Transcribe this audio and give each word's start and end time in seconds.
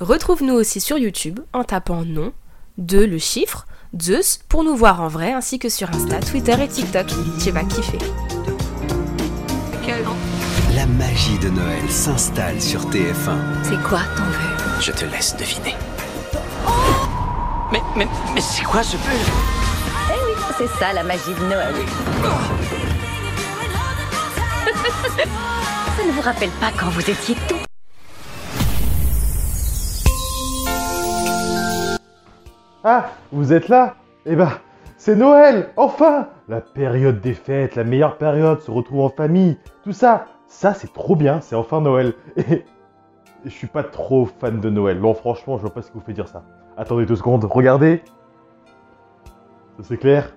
Retrouve-nous 0.00 0.54
aussi 0.54 0.80
sur 0.80 0.96
YouTube 0.96 1.40
en 1.52 1.64
tapant 1.64 2.04
nom, 2.04 2.32
de 2.76 2.98
le 3.00 3.18
chiffre, 3.18 3.66
Zeus 4.00 4.38
pour 4.48 4.62
nous 4.62 4.76
voir 4.76 5.00
en 5.00 5.08
vrai 5.08 5.32
ainsi 5.32 5.58
que 5.58 5.68
sur 5.68 5.90
Insta, 5.90 6.20
Twitter 6.20 6.54
et 6.62 6.68
TikTok. 6.68 7.06
Tu 7.42 7.50
vas 7.50 7.64
kiffer. 7.64 7.98
La 10.74 10.86
magie 10.86 11.38
de 11.38 11.48
Noël 11.48 11.90
s'installe 11.90 12.60
sur 12.60 12.88
TF1. 12.90 13.64
C'est 13.64 13.82
quoi 13.82 14.02
ton 14.16 14.22
vœu? 14.22 14.56
Je 14.80 14.92
te 14.92 15.04
laisse 15.06 15.36
deviner. 15.36 15.74
Mais, 17.72 17.82
mais, 17.96 18.06
mais 18.34 18.40
c'est 18.40 18.62
quoi 18.62 18.84
ce 18.84 18.96
peu 18.96 19.10
Eh 19.10 20.12
oui, 20.26 20.32
c'est 20.58 20.68
ça 20.78 20.92
la 20.92 21.02
magie 21.02 21.34
de 21.34 21.44
Noël. 21.46 21.74
ça 25.96 26.04
ne 26.06 26.12
vous 26.12 26.20
rappelle 26.20 26.50
pas 26.60 26.70
quand 26.78 26.90
vous 26.90 27.10
étiez 27.10 27.34
tout 27.48 27.57
Ah, 32.90 33.10
vous 33.32 33.52
êtes 33.52 33.68
là? 33.68 33.96
Eh 34.24 34.34
ben, 34.34 34.48
c'est 34.96 35.14
Noël, 35.14 35.68
enfin 35.76 36.28
La 36.48 36.62
période 36.62 37.20
des 37.20 37.34
fêtes, 37.34 37.76
la 37.76 37.84
meilleure 37.84 38.16
période, 38.16 38.62
se 38.62 38.70
retrouver 38.70 39.02
en 39.02 39.10
famille, 39.10 39.58
tout 39.84 39.92
ça, 39.92 40.24
ça 40.46 40.72
c'est 40.72 40.90
trop 40.94 41.14
bien, 41.14 41.42
c'est 41.42 41.54
enfin 41.54 41.82
Noël. 41.82 42.14
Et 42.38 42.64
je 43.44 43.50
suis 43.50 43.66
pas 43.66 43.82
trop 43.82 44.24
fan 44.24 44.58
de 44.58 44.70
Noël. 44.70 44.98
Bon, 44.98 45.12
franchement, 45.12 45.58
je 45.58 45.62
vois 45.64 45.74
pas 45.74 45.82
ce 45.82 45.90
qui 45.90 45.98
vous 45.98 46.02
fait 46.02 46.14
dire 46.14 46.28
ça. 46.28 46.44
Attendez 46.78 47.04
deux 47.04 47.16
secondes, 47.16 47.44
regardez. 47.44 48.02
C'est 49.82 49.98
clair 49.98 50.34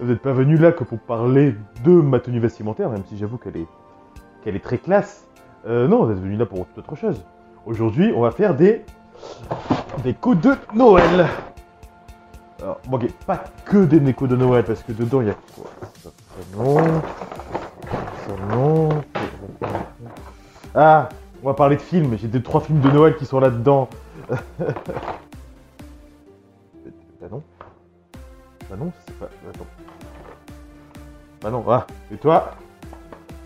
Vous 0.00 0.06
n'êtes 0.06 0.22
pas 0.22 0.32
venu 0.32 0.56
là 0.56 0.72
que 0.72 0.82
pour 0.82 0.98
parler 0.98 1.54
de 1.84 1.92
ma 1.92 2.18
tenue 2.18 2.40
vestimentaire, 2.40 2.90
même 2.90 3.04
si 3.04 3.16
j'avoue 3.16 3.38
qu'elle 3.38 3.58
est, 3.58 3.68
qu'elle 4.42 4.56
est 4.56 4.64
très 4.64 4.78
classe. 4.78 5.28
Euh, 5.68 5.86
non, 5.86 6.04
vous 6.04 6.10
êtes 6.10 6.18
venu 6.18 6.34
là 6.34 6.46
pour 6.46 6.62
autre 6.62 6.96
chose. 6.96 7.24
Aujourd'hui, 7.64 8.12
on 8.12 8.22
va 8.22 8.32
faire 8.32 8.56
des 8.56 8.84
déco 10.02 10.34
de 10.34 10.54
Noël. 10.74 11.26
Alors, 12.60 12.80
bon, 12.88 12.98
pas 13.26 13.44
que 13.64 13.84
des 13.84 14.00
décos 14.00 14.26
de 14.26 14.36
Noël, 14.36 14.64
parce 14.64 14.82
que 14.82 14.92
dedans, 14.92 15.20
il 15.20 15.28
y 15.28 15.30
a 15.30 15.36
quoi? 15.54 15.70
Non. 16.56 16.76
Ah, 20.74 21.08
on 21.42 21.46
va 21.46 21.54
parler 21.54 21.76
de 21.76 21.82
films. 21.82 22.16
J'ai 22.18 22.28
deux, 22.28 22.42
trois 22.42 22.60
films 22.60 22.80
de 22.80 22.90
Noël 22.90 23.16
qui 23.16 23.26
sont 23.26 23.40
là-dedans. 23.40 23.88
bah 24.28 24.36
non. 27.30 27.42
Bah 28.68 28.76
non, 28.78 28.92
c'est 29.06 29.18
pas... 29.18 29.26
Attends. 29.48 29.66
Bah 31.40 31.50
non, 31.50 31.64
ah, 31.68 31.86
et 32.12 32.16
toi? 32.16 32.54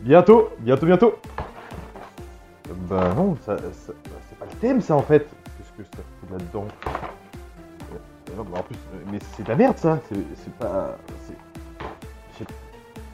Bientôt, 0.01 0.49
bientôt, 0.59 0.87
bientôt 0.87 1.15
Bah 2.89 3.13
non, 3.15 3.37
ça- 3.47 3.57
c'est 3.73 4.39
pas 4.39 4.47
le 4.47 4.57
thème 4.59 4.81
ça 4.81 4.97
en 4.97 5.03
fait. 5.03 5.29
Là-dedans 6.31 6.67
bah, 8.37 8.59
En 8.59 8.63
plus, 8.63 8.77
mais 9.11 9.19
c'est 9.37 9.43
de 9.43 9.49
la 9.49 9.57
merde 9.57 9.77
ça. 9.79 9.99
C'est 10.09 10.53
pas. 10.55 10.97
c'est- 11.27 12.45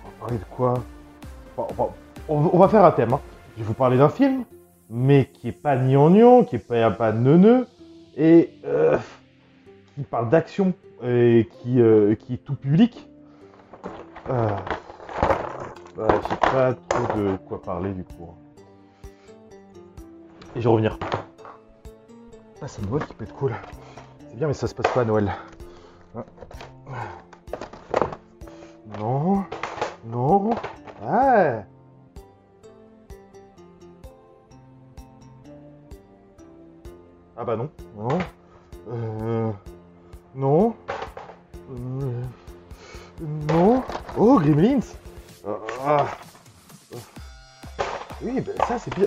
On 0.04 0.08
va 0.08 0.14
parler 0.20 0.38
de 0.38 0.44
quoi? 0.44 0.74
On, 2.28 2.58
va- 2.58 2.68
faire 2.68 2.84
un 2.84 2.90
thème. 2.92 3.12
hein. 3.14 3.20
Je 3.56 3.62
vais 3.62 3.66
vous 3.68 3.74
parler 3.74 3.98
d'un 3.98 4.08
film, 4.08 4.44
mais 4.90 5.26
qui 5.32 5.48
est 5.48 5.52
pas 5.52 5.76
gnangnan, 5.76 6.44
qui 6.44 6.56
est 6.56 6.60
pas, 6.60 6.90
pas 6.92 7.12
neuneux, 7.12 7.66
et 8.16 8.50
euh, 8.64 8.96
qui 9.94 10.02
parle 10.02 10.28
d'action, 10.28 10.72
et 11.02 11.48
qui, 11.50 11.80
euh, 11.80 12.14
qui 12.14 12.34
est 12.34 12.44
tout 12.44 12.54
public. 12.54 13.08
Euh, 14.30 14.48
bah, 15.96 16.06
je 16.22 16.28
sais 16.28 16.36
pas 16.36 16.74
trop 16.88 17.18
de 17.18 17.36
quoi 17.48 17.60
parler 17.60 17.92
du 17.92 18.04
coup. 18.04 18.28
Et 20.54 20.60
je 20.60 20.68
vais 20.68 20.68
revenir. 20.68 20.96
Ah, 22.60 22.66
c'est 22.66 22.82
Noël 22.88 23.06
qui 23.06 23.14
peut 23.14 23.24
être 23.24 23.34
cool. 23.34 23.54
C'est 24.28 24.36
bien, 24.36 24.48
mais 24.48 24.54
ça 24.54 24.66
se 24.66 24.74
passe 24.74 24.92
pas 24.92 25.02
à 25.02 25.04
Noël. 25.04 25.32
Hein. 26.16 26.24
Non. 28.98 29.44
Non. 30.04 30.50
Ouais. 31.00 31.64
Ah 37.36 37.44
bah 37.44 37.56
non. 37.56 37.70
Non. 37.96 38.18
Euh... 38.90 39.52
Non. 40.34 40.74
Euh, 41.70 42.22
Non. 43.20 43.84
Oh, 44.16 44.40
Gremlins. 44.40 44.80
Ah. 45.84 46.06
Oui, 48.20 48.40
bah 48.40 48.52
ça 48.66 48.78
c'est 48.80 48.92
bien. 48.94 49.06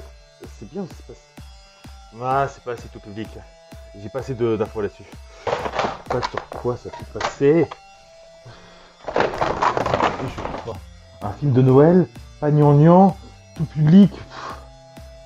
C'est 0.58 0.70
bien, 0.72 0.86
se 0.86 1.04
passe. 1.04 1.31
Ah, 2.24 2.48
c'est 2.48 2.64
pas 2.64 2.74
assez 2.74 2.88
tout 2.90 3.00
public. 3.00 3.28
J'ai 4.00 4.10
pas 4.10 4.20
assez 4.20 4.36
d'infos 4.36 4.82
là-dessus. 4.82 5.06
Pas 6.08 6.22
sur 6.30 6.46
quoi 6.50 6.78
ça 6.78 6.90
s'est 6.92 7.20
passé. 7.20 7.68
Un 11.24 11.32
film 11.34 11.52
de 11.52 11.64
Noël, 11.64 12.08
pas 12.40 12.52
gnangnan, 12.52 13.18
tout 13.56 13.66
public. 13.66 14.12
Pff. 14.12 14.56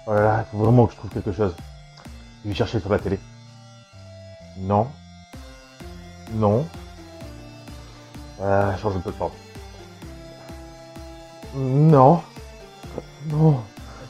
Oh 0.07 0.13
il 0.16 0.45
faut 0.51 0.57
vraiment 0.57 0.85
que 0.85 0.94
je 0.94 0.97
trouve 0.97 1.11
quelque 1.11 1.33
chose. 1.33 1.53
Je 2.44 2.50
vais 2.50 2.56
chercher 2.56 2.79
sur 2.79 2.89
la 2.89 3.00
télé. 3.00 3.19
Non. 4.57 4.88
Non. 6.31 6.66
Euh, 8.39 8.77
change 8.77 8.94
de 8.94 9.00
plateforme. 9.00 9.33
Non. 11.56 12.22
Non. 13.27 13.62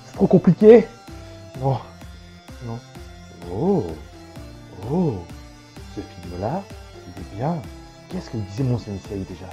C'est 0.06 0.14
trop 0.14 0.28
compliqué. 0.28 0.88
Non. 1.60 1.80
Non. 2.66 2.80
Oh. 3.52 3.86
Oh. 4.92 5.14
Ce 5.96 6.02
film-là, 6.02 6.62
il 7.08 7.22
est 7.22 7.38
bien. 7.38 7.56
Qu'est-ce 8.10 8.30
que 8.30 8.38
disait 8.38 8.64
mon 8.64 8.78
sensei 8.78 9.18
déjà? 9.30 9.46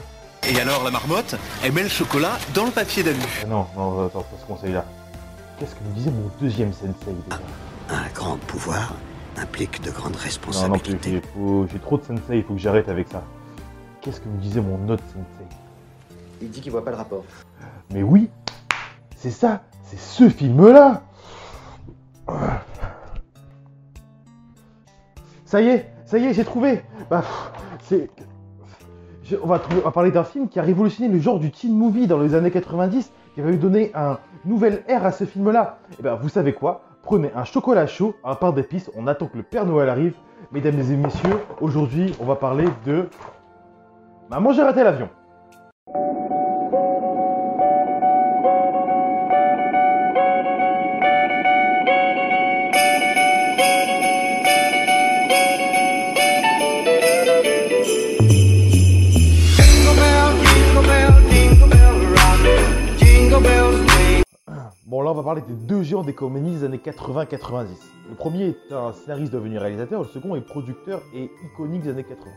Et 0.49 0.61
alors 0.61 0.83
la 0.83 0.91
marmotte, 0.91 1.37
elle 1.63 1.73
met 1.73 1.85
le 1.85 1.89
chocolat 1.89 2.33
dans 2.55 2.65
le 2.67 2.71
papier 2.73 3.03
d'alu. 3.03 3.19
Ah 3.43 3.47
Non, 3.47 3.67
non, 3.77 4.07
attends, 4.07 4.23
pas 4.23 4.37
ce 4.41 4.47
conseil-là. 4.47 4.85
Qu'est-ce 5.59 5.75
que 5.75 5.85
me 5.85 5.95
disait 5.95 6.11
mon 6.11 6.29
deuxième 6.41 6.73
sensei 6.73 6.89
déjà? 7.25 7.41
Un 7.91 8.09
grand 8.13 8.37
pouvoir 8.47 8.95
implique 9.37 9.81
de 9.83 9.91
grandes 9.91 10.13
Non, 10.13 10.19
non, 10.19 10.25
responsabilités. 10.25 11.11
il 11.13 11.23
faut- 11.35 11.67
j'ai 11.73 11.79
trop 11.79 11.97
de 11.99 12.03
sensei, 12.05 12.39
il 12.39 12.43
faut 12.45 12.55
que 12.55 12.61
j'arrête 12.61 12.89
avec 12.89 13.09
ça. 13.09 13.23
Qu'est-ce 14.01 14.21
que 14.21 14.29
me 14.29 14.39
disait 14.41 14.61
mon 14.61 14.89
autre 14.89 15.05
sensei? 15.07 15.47
Il 16.41 16.51
dit 16.51 16.61
qu'il 16.61 16.73
voit 16.73 16.85
pas 16.85 16.91
le 16.91 16.97
rapport. 16.97 17.25
Mais 17.93 18.03
oui, 18.03 18.29
c'est 19.17 19.31
ça, 19.31 19.63
c'est 19.85 19.99
ce 20.01 20.29
film-là. 20.29 21.03
Ça 25.53 25.61
y 25.61 25.69
est, 25.69 25.93
ça 26.07 26.17
y 26.17 26.25
est, 26.25 26.33
j'ai 26.33 26.47
trouvé. 26.47 26.81
Bah, 27.11 27.23
c'est. 27.81 28.09
on, 29.43 29.47
va 29.47 29.59
parler 29.93 30.11
d'un 30.11 30.25
film 30.25 30.49
qui 30.49 30.59
a 30.59 30.63
révolutionné 30.63 31.13
le 31.13 31.21
genre 31.21 31.39
du 31.39 31.51
teen 31.51 31.77
movie 31.77 32.07
dans 32.07 32.19
les 32.19 32.35
années 32.35 32.51
90, 32.51 33.13
qui 33.35 33.41
va 33.43 33.51
lui 33.51 33.59
donner 33.59 33.91
un 33.95 34.17
nouvel 34.47 34.83
air 34.89 35.05
à 35.05 35.13
ce 35.13 35.25
film-là. 35.25 35.77
Et 35.99 36.03
ben, 36.03 36.15
vous 36.15 36.31
savez 36.31 36.55
quoi? 36.55 36.85
Prenez 37.03 37.31
un 37.35 37.45
chocolat 37.45 37.87
chaud, 37.87 38.15
un 38.25 38.35
pain 38.35 38.51
d'épices, 38.53 38.91
on 38.97 39.07
attend 39.07 39.27
que 39.27 39.37
le 39.37 39.43
Père 39.43 39.67
Noël 39.67 39.91
arrive. 39.91 40.15
Mesdames 40.53 40.81
et 40.81 40.97
messieurs, 40.97 41.39
aujourd'hui, 41.61 42.15
on 42.19 42.25
va 42.25 42.37
parler 42.37 42.65
de. 42.87 43.11
Maman, 44.31 44.55
j'ai 44.55 44.63
raté 44.63 44.83
l'avion. 44.83 45.11
Va 65.23 65.35
parler 65.35 65.43
des 65.43 65.55
deux 65.55 65.83
géants 65.83 66.03
des 66.03 66.15
comédies 66.15 66.51
des 66.51 66.65
années 66.65 66.81
80-90. 66.85 67.67
Le 68.09 68.15
premier 68.15 68.49
est 68.49 68.73
un 68.73 68.93
scénariste 68.93 69.33
devenu 69.33 69.59
réalisateur, 69.59 70.03
le 70.03 70.09
second 70.09 70.35
est 70.35 70.41
producteur 70.41 71.03
et 71.15 71.31
iconique 71.45 71.83
des 71.83 71.91
années 71.91 72.05
80. 72.05 72.31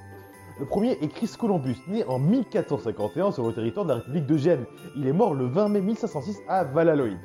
Le 0.60 0.66
premier 0.66 0.92
est 0.92 1.08
Chris 1.08 1.32
Columbus, 1.38 1.78
né 1.88 2.06
en 2.06 2.20
1451 2.20 3.32
sur 3.32 3.46
le 3.46 3.54
territoire 3.54 3.86
de 3.86 3.90
la 3.90 3.96
République 3.96 4.26
de 4.26 4.38
Gênes. 4.38 4.66
Il 4.96 5.08
est 5.08 5.14
mort 5.14 5.34
le 5.34 5.46
20 5.46 5.70
mai 5.70 5.82
1506 5.82 6.40
à 6.48 6.64
Valladolid. 6.64 7.18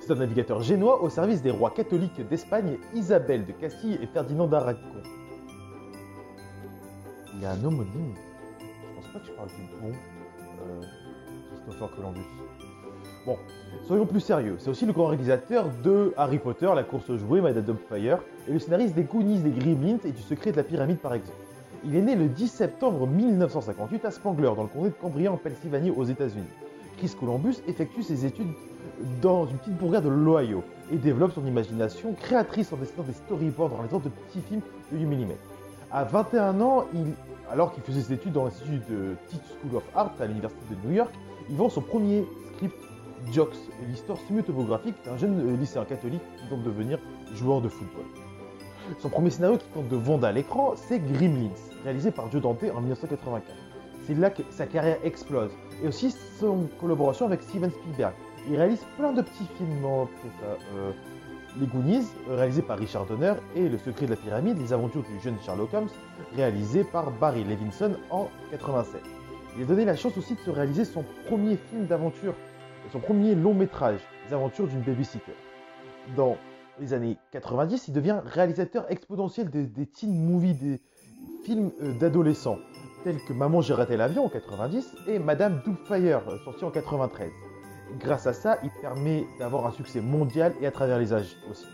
C'est 0.00 0.12
un 0.12 0.16
navigateur 0.16 0.62
génois 0.62 1.02
au 1.02 1.08
service 1.08 1.42
des 1.42 1.50
rois 1.50 1.70
catholiques 1.70 2.26
d'Espagne, 2.28 2.78
Isabelle 2.94 3.44
de 3.44 3.52
Castille 3.52 3.98
et 4.02 4.06
Ferdinand 4.06 4.48
d'Aragon. 4.48 4.80
Il 7.34 7.42
y 7.42 7.44
a 7.44 7.52
un 7.52 7.64
homonyme. 7.64 8.14
Je 8.58 8.94
pense 8.96 9.12
pas 9.12 9.20
que 9.20 9.26
je 9.26 9.32
parle 9.32 9.48
du 9.48 9.80
bon 9.80 9.92
euh, 10.66 10.80
Christopher 11.66 11.96
Columbus. 11.96 12.26
Bon, 13.24 13.38
soyons 13.86 14.04
plus 14.04 14.18
sérieux. 14.18 14.56
C'est 14.58 14.68
aussi 14.68 14.84
le 14.84 14.92
grand 14.92 15.06
réalisateur 15.06 15.66
de 15.84 16.12
Harry 16.16 16.38
Potter, 16.38 16.68
La 16.74 16.82
course 16.82 17.08
aux 17.08 17.18
jouets, 17.18 17.40
Madame 17.40 17.76
Fire, 17.88 18.18
et 18.48 18.52
le 18.52 18.58
scénariste 18.58 18.96
des 18.96 19.04
Goonies, 19.04 19.38
des 19.38 19.50
Gremlins 19.50 19.98
et 20.04 20.10
du 20.10 20.22
Secret 20.22 20.50
de 20.50 20.56
la 20.56 20.64
Pyramide 20.64 20.98
par 20.98 21.14
exemple. 21.14 21.38
Il 21.84 21.94
est 21.94 22.00
né 22.02 22.16
le 22.16 22.26
10 22.26 22.48
septembre 22.48 23.06
1958 23.06 24.04
à 24.04 24.10
Spangler, 24.10 24.50
dans 24.56 24.62
le 24.62 24.68
comté 24.68 24.88
de 24.88 24.94
Cambria 24.94 25.30
en 25.30 25.36
Pennsylvanie 25.36 25.92
aux 25.92 26.04
États-Unis. 26.04 26.48
Chris 26.96 27.12
Columbus 27.18 27.56
effectue 27.68 28.02
ses 28.02 28.26
études 28.26 28.52
dans 29.20 29.46
une 29.46 29.56
petite 29.58 29.76
bourgade 29.76 30.04
de 30.04 30.08
l'Ohio 30.08 30.64
et 30.92 30.96
développe 30.96 31.32
son 31.32 31.46
imagination 31.46 32.14
créatrice 32.14 32.72
en 32.72 32.76
dessinant 32.76 33.04
des 33.04 33.12
storyboards 33.12 33.82
les 33.84 33.88
sortes 33.88 34.04
de 34.04 34.10
petits 34.10 34.40
films 34.40 34.62
de 34.90 34.98
8 34.98 35.06
mm. 35.06 35.26
À 35.92 36.02
21 36.04 36.60
ans, 36.60 36.86
alors 37.50 37.72
qu'il 37.72 37.84
faisait 37.84 38.00
ses 38.00 38.14
études 38.14 38.32
dans 38.32 38.44
l'institut 38.44 38.80
de 38.90 39.14
Teach 39.28 39.40
School 39.60 39.76
of 39.76 39.84
Art 39.94 40.12
à 40.18 40.26
l'université 40.26 40.74
de 40.82 40.88
New 40.88 40.94
York, 40.94 41.12
il 41.48 41.56
vend 41.56 41.68
son 41.68 41.82
premier 41.82 42.24
script 42.54 42.74
Jocks, 43.30 43.56
l'histoire 43.88 44.18
semi-autobiographique 44.26 44.94
d'un 45.04 45.16
jeune 45.16 45.38
euh, 45.40 45.56
lycéen 45.56 45.84
catholique 45.84 46.22
qui 46.36 46.48
tente 46.48 46.62
de 46.62 46.70
devenir 46.70 46.98
joueur 47.34 47.60
de 47.60 47.68
football. 47.68 48.04
Son 48.98 49.08
premier 49.08 49.30
scénario 49.30 49.58
qui 49.58 49.66
tente 49.68 49.88
de 49.88 49.96
vendre 49.96 50.26
à 50.26 50.32
l'écran, 50.32 50.74
c'est 50.76 50.98
Gremlins, 50.98 51.50
réalisé 51.84 52.10
par 52.10 52.30
Joe 52.30 52.42
Dante 52.42 52.64
en 52.74 52.80
1984. 52.80 53.56
C'est 54.06 54.14
là 54.14 54.30
que 54.30 54.42
sa 54.50 54.66
carrière 54.66 54.98
explose. 55.04 55.50
Et 55.82 55.88
aussi 55.88 56.10
son 56.38 56.68
collaboration 56.80 57.26
avec 57.26 57.42
Steven 57.42 57.70
Spielberg. 57.70 58.14
Il 58.48 58.56
réalise 58.56 58.84
plein 58.96 59.12
de 59.12 59.22
petits 59.22 59.46
films 59.56 59.82
ça. 60.40 60.46
Euh, 60.74 60.92
les 61.60 61.66
Goonies, 61.66 62.06
réalisé 62.28 62.62
par 62.62 62.78
Richard 62.78 63.06
Donner, 63.06 63.34
et 63.54 63.68
Le 63.68 63.78
secret 63.78 64.06
de 64.06 64.12
la 64.12 64.16
pyramide, 64.16 64.58
les 64.58 64.72
aventures 64.72 65.02
du 65.02 65.20
jeune 65.22 65.36
Sherlock 65.44 65.72
Holmes, 65.74 65.88
réalisé 66.34 66.82
par 66.84 67.10
Barry 67.10 67.44
Levinson 67.44 67.92
en 68.10 68.28
87. 68.50 69.02
Il 69.56 69.64
a 69.64 69.66
donné 69.66 69.84
la 69.84 69.96
chance 69.96 70.16
aussi 70.16 70.34
de 70.34 70.40
se 70.40 70.50
réaliser 70.50 70.84
son 70.84 71.04
premier 71.26 71.56
film 71.56 71.86
d'aventure, 71.86 72.34
son 72.90 73.00
premier 73.00 73.34
long 73.34 73.54
métrage, 73.54 74.00
Les 74.26 74.34
aventures 74.34 74.66
d'une 74.66 74.82
babysitter. 74.82 75.34
Dans 76.16 76.36
les 76.80 76.94
années 76.94 77.16
90, 77.30 77.88
il 77.88 77.94
devient 77.94 78.20
réalisateur 78.24 78.90
exponentiel 78.90 79.50
des, 79.50 79.86
teen 79.86 80.24
movies, 80.24 80.54
des 80.54 80.80
films 81.44 81.70
euh, 81.82 81.92
d'adolescents, 81.98 82.58
tels 83.04 83.18
que 83.24 83.32
Maman 83.32 83.60
j'ai 83.60 83.74
raté 83.74 83.96
l'avion 83.96 84.26
en 84.26 84.28
90 84.28 84.96
et 85.08 85.18
Madame 85.18 85.60
Doubtfire, 85.64 86.22
euh, 86.28 86.38
sorti 86.44 86.64
en 86.64 86.70
93. 86.70 87.30
Grâce 87.98 88.26
à 88.26 88.32
ça, 88.32 88.58
il 88.62 88.70
permet 88.80 89.24
d'avoir 89.38 89.66
un 89.66 89.72
succès 89.72 90.00
mondial 90.00 90.54
et 90.60 90.66
à 90.66 90.70
travers 90.70 90.98
les 90.98 91.12
âges 91.12 91.36
aussi. 91.50 91.66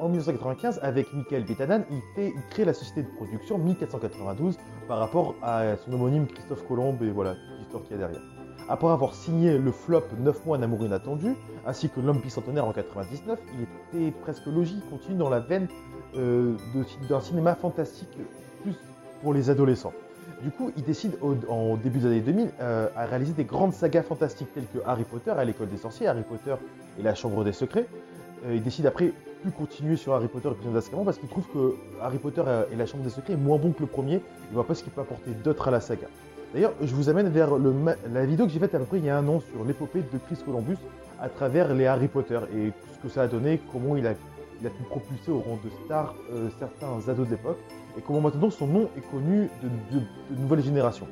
En 0.00 0.08
1995, 0.08 0.80
avec 0.82 1.12
Michael 1.14 1.44
Betanan, 1.44 1.84
il, 1.90 2.24
il 2.24 2.32
crée 2.50 2.64
la 2.64 2.74
société 2.74 3.04
de 3.04 3.14
production 3.14 3.58
1492 3.58 4.58
par 4.88 4.98
rapport 4.98 5.36
à 5.42 5.76
son 5.76 5.92
homonyme 5.92 6.26
Christophe 6.26 6.66
Colomb 6.66 6.98
et 7.00 7.10
voilà 7.10 7.36
l'histoire 7.58 7.84
qu'il 7.84 7.92
y 7.92 7.94
a 7.94 7.98
derrière. 7.98 8.33
Après 8.66 8.88
avoir 8.88 9.14
signé 9.14 9.58
le 9.58 9.72
flop 9.72 10.04
9 10.18 10.46
mois 10.46 10.56
un 10.56 10.62
amour 10.62 10.84
inattendu, 10.84 11.34
ainsi 11.66 11.90
que 11.90 12.00
L'homme 12.00 12.18
bicentenaire 12.18 12.66
en 12.66 12.72
99, 12.72 13.38
il 13.54 14.00
était 14.00 14.10
presque 14.22 14.46
logique, 14.46 14.82
il 14.84 14.90
continue 14.90 15.18
dans 15.18 15.28
la 15.28 15.40
veine 15.40 15.68
euh, 16.16 16.54
d'un 17.08 17.20
cinéma 17.20 17.54
fantastique 17.54 18.16
plus 18.62 18.74
pour 19.22 19.34
les 19.34 19.50
adolescents. 19.50 19.92
Du 20.42 20.50
coup, 20.50 20.70
il 20.76 20.82
décide 20.82 21.12
en 21.48 21.76
début 21.76 21.98
des 21.98 22.06
années 22.06 22.20
2000 22.20 22.50
euh, 22.60 22.88
à 22.96 23.04
réaliser 23.04 23.32
des 23.34 23.44
grandes 23.44 23.74
sagas 23.74 24.02
fantastiques 24.02 24.52
telles 24.54 24.66
que 24.72 24.78
Harry 24.86 25.04
Potter 25.04 25.30
à 25.30 25.44
l'école 25.44 25.68
des 25.68 25.76
sorciers, 25.76 26.06
Harry 26.06 26.22
Potter 26.22 26.54
et 26.98 27.02
la 27.02 27.14
chambre 27.14 27.44
des 27.44 27.52
secrets. 27.52 27.86
Euh, 28.46 28.54
il 28.54 28.62
décide 28.62 28.86
après 28.86 29.12
plus 29.42 29.52
continuer 29.52 29.96
sur 29.96 30.14
Harry 30.14 30.28
Potter 30.28 30.48
et 30.48 30.54
Prisonnier 30.54 30.74
d'Azkaban 30.74 31.04
parce 31.04 31.18
qu'il 31.18 31.28
trouve 31.28 31.46
que 31.52 31.74
Harry 32.00 32.18
Potter 32.18 32.42
et 32.72 32.76
la 32.76 32.86
chambre 32.86 33.04
des 33.04 33.10
secrets 33.10 33.34
est 33.34 33.38
moins 33.38 33.58
bon 33.58 33.72
que 33.72 33.80
le 33.80 33.86
premier. 33.86 34.22
Il 34.50 34.54
voit 34.54 34.66
pas 34.66 34.74
ce 34.74 34.82
qu'il 34.82 34.92
peut 34.92 35.02
apporter 35.02 35.32
d'autre 35.32 35.68
à 35.68 35.70
la 35.70 35.80
saga. 35.80 36.06
D'ailleurs, 36.54 36.74
je 36.80 36.94
vous 36.94 37.08
amène 37.08 37.28
vers 37.30 37.50
la 37.58 38.24
vidéo 38.24 38.46
que 38.46 38.52
j'ai 38.52 38.60
faite 38.60 38.76
à 38.76 38.78
peu 38.78 38.84
près 38.84 38.98
il 38.98 39.04
y 39.04 39.10
a 39.10 39.18
un 39.18 39.26
an 39.26 39.40
sur 39.40 39.64
l'épopée 39.64 40.02
de 40.02 40.18
Chris 40.18 40.38
Columbus 40.44 40.76
à 41.20 41.28
travers 41.28 41.74
les 41.74 41.84
Harry 41.84 42.06
Potter 42.06 42.38
et 42.54 42.72
ce 42.92 42.98
que 43.00 43.08
ça 43.08 43.22
a 43.22 43.26
donné, 43.26 43.60
comment 43.72 43.96
il 43.96 44.06
a, 44.06 44.14
pu 44.14 44.82
propulser 44.88 45.32
au 45.32 45.40
rang 45.40 45.58
de 45.64 45.70
star 45.84 46.14
euh, 46.32 46.48
certains 46.60 47.10
ados 47.10 47.26
de 47.26 47.32
l'époque 47.32 47.58
et 47.98 48.02
comment 48.02 48.20
maintenant 48.20 48.50
son 48.50 48.68
nom 48.68 48.88
est 48.96 49.10
connu 49.10 49.50
de, 49.64 50.00
nouvelles 50.36 50.62
générations. 50.62 51.08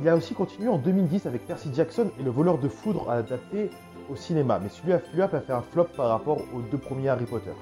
Il 0.00 0.08
a 0.08 0.16
aussi 0.16 0.32
continué 0.32 0.68
en 0.68 0.78
2010 0.78 1.26
avec 1.26 1.46
Percy 1.46 1.68
Jackson 1.74 2.10
et 2.18 2.22
le 2.22 2.30
voleur 2.30 2.56
de 2.56 2.68
foudre 2.68 3.10
adapté 3.10 3.68
au 4.10 4.16
cinéma, 4.16 4.58
mais 4.62 4.70
celui-là 4.70 5.00
celui-là 5.04 5.28
a 5.30 5.40
fait 5.40 5.52
un 5.52 5.60
flop 5.60 5.88
par 5.98 6.08
rapport 6.08 6.38
aux 6.54 6.62
deux 6.62 6.78
premiers 6.78 7.10
Harry 7.10 7.26
Potter. 7.26 7.52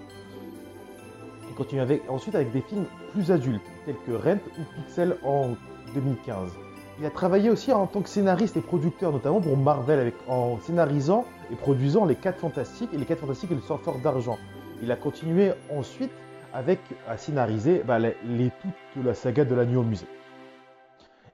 Il 1.49 1.56
continue 1.56 1.82
ensuite 2.08 2.37
avec 2.37 2.52
des 2.52 2.61
films 2.61 2.87
plus 3.12 3.32
adultes, 3.32 3.67
tels 3.85 3.97
que 4.06 4.12
Rent 4.12 4.38
ou 4.61 4.81
Pixel 4.81 5.17
en 5.25 5.56
2015. 5.93 6.63
Il 7.00 7.06
a 7.06 7.11
travaillé 7.11 7.50
aussi 7.50 7.73
en 7.73 7.87
tant 7.87 8.02
que 8.02 8.08
scénariste 8.08 8.56
et 8.56 8.61
producteur, 8.61 9.11
notamment 9.12 9.41
pour 9.41 9.56
Marvel, 9.56 10.12
en 10.29 10.58
scénarisant 10.61 11.25
et 11.52 11.56
produisant 11.56 12.05
Les 12.05 12.14
4 12.14 12.38
Fantastiques 12.38 12.91
et 12.93 12.96
Les 12.96 13.05
4 13.05 13.20
Fantastiques 13.20 13.50
et 13.50 13.55
le 13.56 13.61
Surfeur 13.61 13.96
d'Argent. 13.99 14.38
Il 14.82 14.91
a 14.93 14.96
continué 14.96 15.52
ensuite 15.76 16.12
à 16.52 17.17
scénariser 17.17 17.82
bah, 17.85 17.99
les, 17.99 18.14
les- 18.25 18.52
toute 18.94 19.05
la 19.05 19.14
saga 19.14 19.44
de 19.44 19.55
la 19.56 19.64
nuit 19.64 19.76
au 19.76 19.82
musée. 19.82 20.06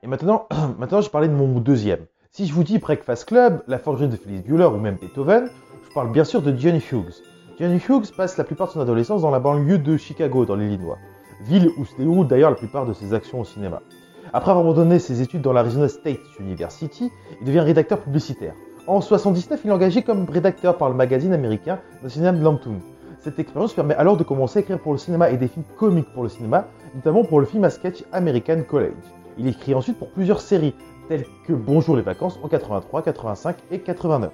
Et 0.02 0.06
maintenant, 0.06 0.46
maintenant, 0.78 1.02
je 1.02 1.10
parlais 1.10 1.28
de 1.28 1.34
mon 1.34 1.60
deuxième. 1.60 2.06
Si 2.30 2.46
je 2.46 2.54
vous 2.54 2.64
dis 2.64 2.78
Breakfast 2.78 3.26
Club, 3.26 3.62
La 3.66 3.78
forgerie 3.78 4.08
de 4.08 4.16
Félix 4.16 4.42
Bueller 4.46 4.64
ou 4.66 4.78
même 4.78 4.96
Beethoven, 4.96 5.50
je 5.86 5.92
parle 5.92 6.10
bien 6.10 6.24
sûr 6.24 6.40
de 6.40 6.56
John 6.56 6.76
Hughes. 6.76 7.22
John 7.58 7.74
Hughes 7.76 8.12
passe 8.16 8.38
la 8.38 8.44
plupart 8.44 8.68
de 8.68 8.72
son 8.72 8.80
adolescence 8.80 9.20
dans 9.20 9.30
la 9.30 9.40
banlieue 9.40 9.76
de 9.78 9.98
Chicago, 9.98 10.46
dans 10.46 10.54
l'Illinois, 10.56 10.96
ville 11.42 11.68
où 11.76 11.84
se 11.84 11.94
déroulent 11.96 12.26
d'ailleurs 12.28 12.50
la 12.50 12.56
plupart 12.56 12.86
de 12.86 12.94
ses 12.94 13.12
actions 13.12 13.40
au 13.40 13.44
cinéma. 13.44 13.82
Après 14.32 14.52
avoir 14.52 14.64
abandonné 14.64 15.00
ses 15.00 15.22
études 15.22 15.42
dans 15.42 15.52
l'Arizona 15.52 15.88
State 15.88 16.20
University, 16.38 17.10
il 17.40 17.46
devient 17.46 17.60
rédacteur 17.60 17.98
publicitaire. 17.98 18.54
En 18.86 19.00
79, 19.00 19.60
il 19.64 19.70
est 19.70 19.72
engagé 19.72 20.02
comme 20.02 20.24
rédacteur 20.30 20.78
par 20.78 20.88
le 20.88 20.94
magazine 20.94 21.32
américain 21.32 21.80
National 22.04 22.40
Lampoon. 22.40 22.78
Cette 23.18 23.40
expérience 23.40 23.74
permet 23.74 23.94
alors 23.96 24.16
de 24.16 24.22
commencer 24.22 24.60
à 24.60 24.62
écrire 24.62 24.78
pour 24.78 24.92
le 24.92 24.98
cinéma 24.98 25.30
et 25.30 25.36
des 25.36 25.48
films 25.48 25.64
comiques 25.76 26.12
pour 26.14 26.22
le 26.22 26.28
cinéma, 26.28 26.68
notamment 26.94 27.24
pour 27.24 27.40
le 27.40 27.46
film 27.46 27.64
à 27.64 27.70
sketch 27.70 28.04
American 28.12 28.62
College. 28.62 28.94
Il 29.36 29.48
écrit 29.48 29.74
ensuite 29.74 29.98
pour 29.98 30.10
plusieurs 30.10 30.40
séries, 30.40 30.74
telles 31.08 31.24
que 31.48 31.52
Bonjour 31.52 31.96
les 31.96 32.02
vacances 32.02 32.38
en 32.44 32.48
83, 32.48 33.02
85 33.02 33.56
et 33.72 33.80
89. 33.80 34.30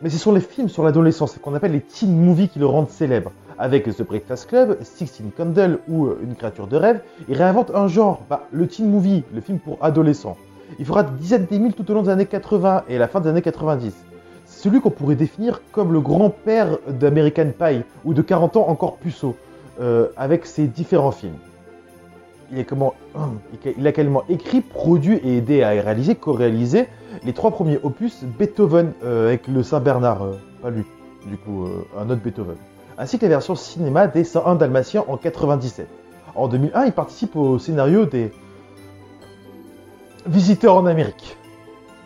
Mais 0.00 0.08
ce 0.08 0.16
sont 0.16 0.32
les 0.32 0.40
films 0.40 0.70
sur 0.70 0.82
l'adolescence, 0.82 1.36
qu'on 1.42 1.54
appelle 1.54 1.72
les 1.72 1.82
teen 1.82 2.16
movies 2.16 2.48
qui 2.48 2.58
le 2.58 2.66
rendent 2.66 2.88
célèbre. 2.88 3.32
Avec 3.62 3.84
The 3.84 4.02
Breakfast 4.02 4.48
Club, 4.48 4.76
Sixteen 4.82 5.30
Candles 5.30 5.78
ou 5.86 6.06
euh, 6.06 6.18
Une 6.24 6.34
créature 6.34 6.66
de 6.66 6.76
rêve, 6.76 7.00
il 7.28 7.36
réinvente 7.36 7.70
un 7.72 7.86
genre, 7.86 8.22
bah, 8.28 8.48
le 8.50 8.66
teen 8.66 8.90
movie, 8.90 9.22
le 9.32 9.40
film 9.40 9.60
pour 9.60 9.78
adolescents. 9.80 10.36
Il 10.80 10.84
fera 10.84 11.04
des 11.04 11.16
dizaines 11.16 11.44
d'émile 11.44 11.72
tout 11.72 11.88
au 11.88 11.94
long 11.94 12.02
des 12.02 12.08
années 12.08 12.26
80 12.26 12.82
et 12.88 12.96
à 12.96 12.98
la 12.98 13.06
fin 13.06 13.20
des 13.20 13.28
années 13.28 13.40
90. 13.40 13.94
C'est 14.46 14.62
celui 14.64 14.80
qu'on 14.80 14.90
pourrait 14.90 15.14
définir 15.14 15.62
comme 15.70 15.92
le 15.92 16.00
grand-père 16.00 16.76
d'American 16.88 17.52
Pie 17.56 17.84
ou 18.04 18.14
de 18.14 18.20
40 18.20 18.56
ans 18.56 18.68
encore 18.68 18.96
puceau, 18.96 19.36
euh, 19.80 20.08
avec 20.16 20.44
ses 20.44 20.66
différents 20.66 21.12
films. 21.12 21.38
Il, 22.52 22.66
comment, 22.66 22.94
il 23.76 23.86
a 23.86 23.90
également 23.90 24.24
écrit, 24.28 24.60
produit 24.60 25.20
et 25.22 25.36
aidé 25.36 25.62
à 25.62 25.68
réaliser, 25.68 26.16
co-réaliser 26.16 26.88
les 27.24 27.32
trois 27.32 27.52
premiers 27.52 27.78
opus 27.84 28.24
Beethoven 28.24 28.90
euh, 29.04 29.28
avec 29.28 29.46
le 29.46 29.62
Saint-Bernard, 29.62 30.24
euh, 30.24 30.32
pas 30.60 30.70
lui, 30.70 30.82
du 31.28 31.36
coup, 31.36 31.68
un 31.96 32.10
autre 32.10 32.22
Beethoven, 32.22 32.56
ainsi 32.98 33.18
que 33.18 33.24
la 33.24 33.30
version 33.30 33.54
cinéma 33.54 34.06
des 34.06 34.24
101 34.24 34.56
Dalmatiens 34.56 35.04
en 35.08 35.16
97. 35.16 35.88
En 36.34 36.48
2001, 36.48 36.84
il 36.86 36.92
participe 36.92 37.36
au 37.36 37.58
scénario 37.58 38.06
des 38.06 38.32
Visiteurs 40.26 40.76
en 40.76 40.86
Amérique 40.86 41.36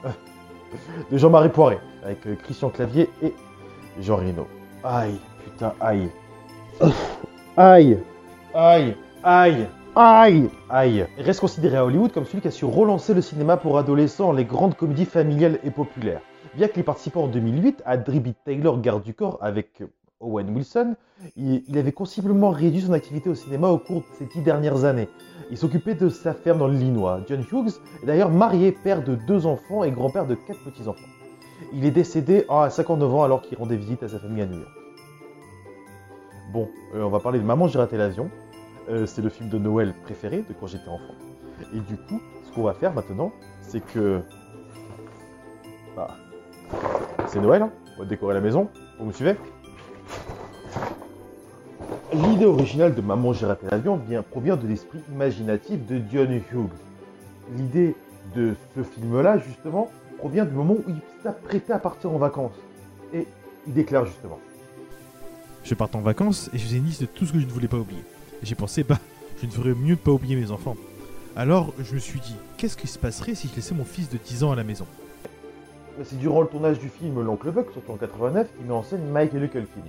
de 1.10 1.18
Jean-Marie 1.18 1.50
Poiré 1.50 1.78
avec 2.02 2.26
euh, 2.26 2.34
Christian 2.34 2.70
Clavier 2.70 3.10
et 3.22 3.34
Jean 4.00 4.16
Reno. 4.16 4.46
Aïe, 4.82 5.18
putain, 5.44 5.74
aïe. 5.80 6.08
Aïe, 7.56 7.98
aïe, 8.54 8.96
aïe, 9.22 9.66
aïe, 9.94 10.50
aïe. 10.70 11.06
Il 11.18 11.24
reste 11.24 11.40
considéré 11.40 11.76
à 11.76 11.84
Hollywood 11.84 12.12
comme 12.12 12.24
celui 12.24 12.40
qui 12.40 12.48
a 12.48 12.50
su 12.50 12.64
relancer 12.64 13.12
le 13.12 13.20
cinéma 13.20 13.56
pour 13.56 13.78
adolescents, 13.78 14.32
les 14.32 14.44
grandes 14.44 14.76
comédies 14.76 15.04
familiales 15.04 15.58
et 15.64 15.70
populaires. 15.70 16.20
Bien 16.54 16.68
qu'il 16.68 16.80
ait 16.80 16.84
participé 16.84 17.18
en 17.18 17.26
2008 17.26 17.82
à 17.84 17.96
Dribby 17.96 18.34
Taylor 18.44 18.80
Garde 18.80 19.02
du 19.02 19.14
Corps 19.14 19.38
avec 19.42 19.82
euh, 19.82 19.86
Owen 20.20 20.54
Wilson, 20.54 20.96
il, 21.36 21.62
avait 21.76 21.92
considérablement 21.92 22.50
réduit 22.50 22.80
son 22.80 22.92
activité 22.92 23.28
au 23.28 23.34
cinéma 23.34 23.68
au 23.68 23.78
cours 23.78 24.00
de 24.00 24.06
ces 24.18 24.26
dix 24.26 24.40
dernières 24.40 24.84
années. 24.84 25.08
Il 25.50 25.58
s'occupait 25.58 25.94
de 25.94 26.08
sa 26.08 26.32
ferme 26.32 26.58
dans 26.58 26.68
l'Illinois. 26.68 27.20
John 27.28 27.40
Hughes 27.40 27.74
est 28.02 28.06
d'ailleurs 28.06 28.30
marié, 28.30 28.72
père 28.72 29.04
de 29.04 29.14
deux 29.14 29.46
enfants 29.46 29.84
et 29.84 29.90
grand-père 29.90 30.26
de 30.26 30.34
quatre 30.34 30.62
petits-enfants. 30.64 31.06
Il 31.72 31.84
est 31.84 31.90
décédé 31.90 32.44
à 32.48 32.70
59 32.70 33.14
ans 33.14 33.22
alors 33.24 33.42
qu'il 33.42 33.58
rendait 33.58 33.76
visite 33.76 34.02
à 34.02 34.08
sa 34.08 34.18
famille 34.18 34.42
à 34.42 34.46
New 34.46 34.58
York. 34.58 34.72
Bon, 36.52 36.68
euh, 36.94 37.02
on 37.02 37.10
va 37.10 37.20
parler 37.20 37.38
de 37.38 37.44
Maman, 37.44 37.68
j'ai 37.68 37.78
raté 37.78 37.96
l'avion. 37.96 38.30
Euh, 38.88 39.04
c'est 39.04 39.22
le 39.22 39.28
film 39.28 39.48
de 39.48 39.58
Noël 39.58 39.94
préféré 40.04 40.44
de 40.48 40.54
quand 40.58 40.66
j'étais 40.66 40.88
enfant. 40.88 41.14
Et 41.74 41.80
du 41.80 41.96
coup, 41.96 42.20
ce 42.44 42.52
qu'on 42.54 42.62
va 42.62 42.72
faire 42.72 42.94
maintenant, 42.94 43.32
c'est 43.60 43.80
que... 43.80 44.20
Bah, 45.94 46.08
c'est 47.26 47.40
Noël, 47.40 47.62
hein 47.62 47.72
on 47.96 48.02
va 48.02 48.08
décorer 48.08 48.34
la 48.34 48.40
maison. 48.40 48.68
Vous 48.98 49.06
me 49.06 49.12
suivez? 49.12 49.36
L'idée 52.24 52.46
originale 52.46 52.94
de 52.94 53.02
Maman, 53.02 53.34
j'ai 53.34 53.44
raté 53.44 53.66
l'avion 53.70 53.96
vient, 53.96 54.22
provient 54.22 54.56
de 54.56 54.66
l'esprit 54.66 55.00
imaginatif 55.12 55.86
de 55.86 56.00
John 56.10 56.32
Hughes. 56.32 56.70
L'idée 57.54 57.94
de 58.34 58.54
ce 58.74 58.82
film-là, 58.82 59.36
justement, 59.36 59.90
provient 60.16 60.46
du 60.46 60.54
moment 60.54 60.74
où 60.74 60.84
il 60.88 60.96
s'apprêtait 61.22 61.74
à 61.74 61.78
partir 61.78 62.10
en 62.10 62.16
vacances. 62.16 62.56
Et 63.12 63.26
il 63.66 63.74
déclare 63.74 64.06
justement. 64.06 64.38
Je 65.62 65.74
parte 65.74 65.94
en 65.94 66.00
vacances 66.00 66.48
et 66.54 66.58
je 66.58 66.64
faisais 66.64 66.78
une 66.78 66.86
liste 66.86 67.02
de 67.02 67.06
tout 67.06 67.26
ce 67.26 67.34
que 67.34 67.38
je 67.38 67.44
ne 67.44 67.50
voulais 67.50 67.68
pas 67.68 67.76
oublier. 67.76 68.02
Et 68.42 68.46
j'ai 68.46 68.54
pensé, 68.54 68.82
bah, 68.82 68.98
je 69.42 69.44
ne 69.44 69.50
ferais 69.50 69.74
mieux 69.74 69.96
de 69.96 70.00
pas 70.00 70.12
oublier 70.12 70.36
mes 70.36 70.50
enfants. 70.50 70.76
Alors 71.36 71.74
je 71.84 71.94
me 71.94 71.98
suis 71.98 72.20
dit, 72.20 72.36
qu'est-ce 72.56 72.78
qui 72.78 72.86
se 72.86 72.98
passerait 72.98 73.34
si 73.34 73.48
je 73.48 73.56
laissais 73.56 73.74
mon 73.74 73.84
fils 73.84 74.08
de 74.08 74.16
10 74.16 74.42
ans 74.42 74.52
à 74.52 74.56
la 74.56 74.64
maison? 74.64 74.86
C'est 76.02 76.18
durant 76.18 76.40
le 76.40 76.48
tournage 76.48 76.78
du 76.78 76.88
film 76.88 77.22
L'Oncle 77.22 77.50
Buck, 77.50 77.66
surtout 77.72 77.92
en 77.92 77.96
89, 77.96 78.48
qu'il 78.56 78.66
met 78.66 78.72
en 78.72 78.82
scène 78.82 79.06
Michael 79.10 79.50
Culkin. 79.50 79.82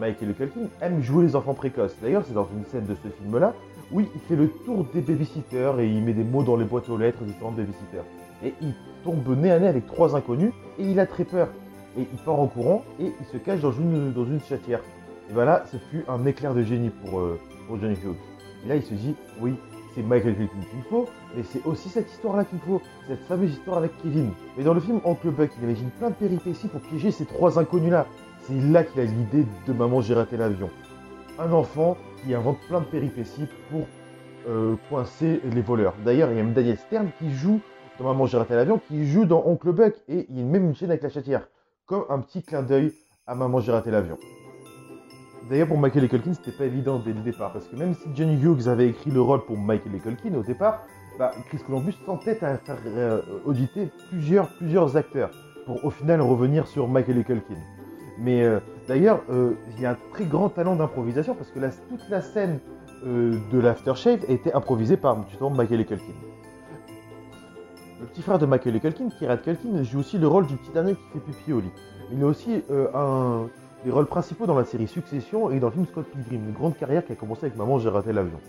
Michael 0.00 0.34
Culkin 0.34 0.68
aime 0.80 1.02
jouer 1.02 1.26
les 1.26 1.36
enfants 1.36 1.52
précoces. 1.52 1.94
D'ailleurs, 2.02 2.24
c'est 2.26 2.32
dans 2.32 2.48
une 2.56 2.64
scène 2.64 2.86
de 2.86 2.94
ce 2.94 3.08
film-là 3.08 3.52
où 3.92 4.00
il 4.00 4.08
fait 4.28 4.36
le 4.36 4.48
tour 4.64 4.86
des 4.94 5.02
babysitters 5.02 5.78
et 5.78 5.86
il 5.86 6.02
met 6.02 6.14
des 6.14 6.24
mots 6.24 6.42
dans 6.42 6.56
les 6.56 6.64
boîtes 6.64 6.88
aux 6.88 6.96
lettres 6.96 7.20
des 7.20 7.32
différentes 7.32 7.56
babysitters. 7.56 8.04
Et 8.42 8.54
il 8.62 8.72
tombe 9.04 9.28
nez 9.36 9.50
à 9.50 9.58
nez 9.58 9.68
avec 9.68 9.86
trois 9.86 10.16
inconnus 10.16 10.52
et 10.78 10.84
il 10.84 10.98
a 10.98 11.06
très 11.06 11.24
peur. 11.24 11.48
Et 11.98 12.06
il 12.10 12.18
part 12.24 12.40
en 12.40 12.46
courant 12.46 12.82
et 12.98 13.12
il 13.20 13.26
se 13.26 13.36
cache 13.36 13.60
dans 13.60 13.72
une, 13.72 14.40
chatière. 14.48 14.80
Et 15.28 15.34
voilà, 15.34 15.64
ce 15.70 15.76
fut 15.76 16.04
un 16.08 16.24
éclair 16.24 16.54
de 16.54 16.62
génie 16.62 16.90
pour, 16.90 17.20
euh, 17.20 17.38
pour 17.66 17.78
Johnny 17.78 17.94
Hughes. 17.94 18.16
Et 18.64 18.68
là, 18.68 18.76
il 18.76 18.82
se 18.82 18.94
dit, 18.94 19.14
oui, 19.40 19.54
c'est 19.94 20.02
Michael 20.02 20.36
Culkin 20.36 20.60
qu'il 20.70 20.82
faut, 20.88 21.08
mais 21.36 21.42
c'est 21.42 21.64
aussi 21.66 21.88
cette 21.88 22.10
histoire-là 22.10 22.44
qu'il 22.44 22.60
faut, 22.60 22.80
cette 23.08 23.24
fameuse 23.24 23.52
histoire 23.52 23.78
avec 23.78 23.90
Kevin. 24.02 24.30
Mais 24.56 24.64
dans 24.64 24.74
le 24.74 24.80
film 24.80 25.00
Oncle 25.04 25.30
Buck, 25.30 25.50
il 25.58 25.64
imagine 25.64 25.90
plein 25.98 26.10
de 26.10 26.14
péripéties 26.14 26.68
pour 26.68 26.80
piéger 26.80 27.10
ces 27.10 27.26
trois 27.26 27.58
inconnus-là. 27.58 28.06
C'est 28.50 28.68
là 28.72 28.82
qu'il 28.82 29.00
a 29.00 29.04
l'idée 29.04 29.46
de 29.68 29.72
Maman 29.72 30.00
j'ai 30.00 30.12
raté 30.12 30.36
l'avion. 30.36 30.70
Un 31.38 31.52
enfant 31.52 31.96
qui 32.20 32.34
invente 32.34 32.58
plein 32.66 32.80
de 32.80 32.84
péripéties 32.86 33.46
pour 33.70 33.86
euh, 34.48 34.74
coincer 34.88 35.40
les 35.54 35.62
voleurs. 35.62 35.94
D'ailleurs, 36.04 36.32
il 36.32 36.36
y 36.36 36.40
a 36.40 36.42
même 36.42 36.52
Daniel 36.52 36.76
Stern 36.76 37.10
qui 37.20 37.30
joue 37.32 37.60
dans 38.00 38.06
Maman 38.06 38.26
j'ai 38.26 38.38
raté 38.38 38.56
l'avion, 38.56 38.80
qui 38.88 39.06
joue 39.06 39.24
dans 39.24 39.44
Oncle 39.46 39.70
Buck, 39.70 39.94
et 40.08 40.26
il 40.28 40.36
y 40.36 40.42
a 40.42 40.44
même 40.44 40.64
une 40.64 40.74
chaîne 40.74 40.90
avec 40.90 41.04
la 41.04 41.10
chatière, 41.10 41.46
comme 41.86 42.04
un 42.08 42.18
petit 42.18 42.42
clin 42.42 42.62
d'œil 42.62 42.92
à 43.24 43.36
Maman 43.36 43.60
j'ai 43.60 43.70
raté 43.70 43.92
l'avion. 43.92 44.18
D'ailleurs, 45.48 45.68
pour 45.68 45.78
Michael 45.78 46.04
et 46.04 46.08
Culkin, 46.08 46.34
c'était 46.34 46.56
pas 46.56 46.64
évident 46.64 46.98
dès 46.98 47.12
le 47.12 47.20
départ, 47.20 47.52
parce 47.52 47.68
que 47.68 47.76
même 47.76 47.94
si 47.94 48.08
Johnny 48.16 48.34
Hughes 48.34 48.66
avait 48.66 48.88
écrit 48.88 49.12
le 49.12 49.20
rôle 49.20 49.44
pour 49.44 49.58
Michael 49.58 49.94
et 49.94 50.00
Culkin 50.00 50.34
au 50.34 50.42
départ, 50.42 50.82
bah, 51.20 51.30
Chris 51.46 51.58
Columbus 51.64 51.94
tentait 52.04 52.42
à 52.42 52.56
faire 52.56 52.78
euh, 52.84 53.22
auditer 53.44 53.92
plusieurs, 54.08 54.48
plusieurs 54.56 54.96
acteurs 54.96 55.30
pour 55.66 55.84
au 55.84 55.90
final 55.90 56.20
revenir 56.20 56.66
sur 56.66 56.88
Michael 56.88 57.18
et 57.18 57.24
Culkin. 57.24 57.54
Mais 58.20 58.42
euh, 58.42 58.60
d'ailleurs, 58.86 59.22
euh, 59.30 59.52
il 59.74 59.80
y 59.80 59.86
a 59.86 59.92
un 59.92 59.96
très 60.12 60.24
grand 60.24 60.50
talent 60.50 60.76
d'improvisation 60.76 61.34
parce 61.34 61.50
que 61.50 61.58
toute 61.88 62.08
la 62.10 62.20
scène 62.20 62.58
euh, 63.06 63.38
de 63.50 63.58
l'aftershave 63.58 64.20
a 64.28 64.32
été 64.32 64.52
improvisée 64.52 64.98
par 64.98 65.26
justement 65.28 65.50
Michael 65.50 65.86
Culkin. 65.86 66.12
Le 68.00 68.06
petit 68.06 68.22
frère 68.22 68.38
de 68.38 68.46
Michael 68.46 68.80
Culkin, 68.80 69.08
Kirat 69.18 69.38
Culkin, 69.38 69.82
joue 69.82 70.00
aussi 70.00 70.18
le 70.18 70.26
rôle 70.26 70.46
du 70.46 70.56
petit 70.56 70.70
dernier 70.70 70.94
qui 70.94 71.02
fait 71.12 71.18
pipi 71.20 71.52
au 71.52 71.60
lit. 71.60 71.72
Il 72.12 72.22
a 72.22 72.26
aussi 72.26 72.62
un 72.94 73.46
des 73.84 73.90
rôles 73.90 74.06
principaux 74.06 74.46
dans 74.46 74.58
la 74.58 74.64
série 74.64 74.88
Succession 74.88 75.50
et 75.50 75.60
dans 75.60 75.68
le 75.68 75.74
film 75.74 75.86
Scott 75.86 76.06
Pilgrim, 76.06 76.48
une 76.48 76.52
grande 76.52 76.76
carrière 76.76 77.04
qui 77.04 77.12
a 77.12 77.14
commencé 77.14 77.46
avec 77.46 77.56
Maman 77.56 77.78
j'ai 77.78 77.90
raté 77.90 78.12
l'avion. 78.12 78.40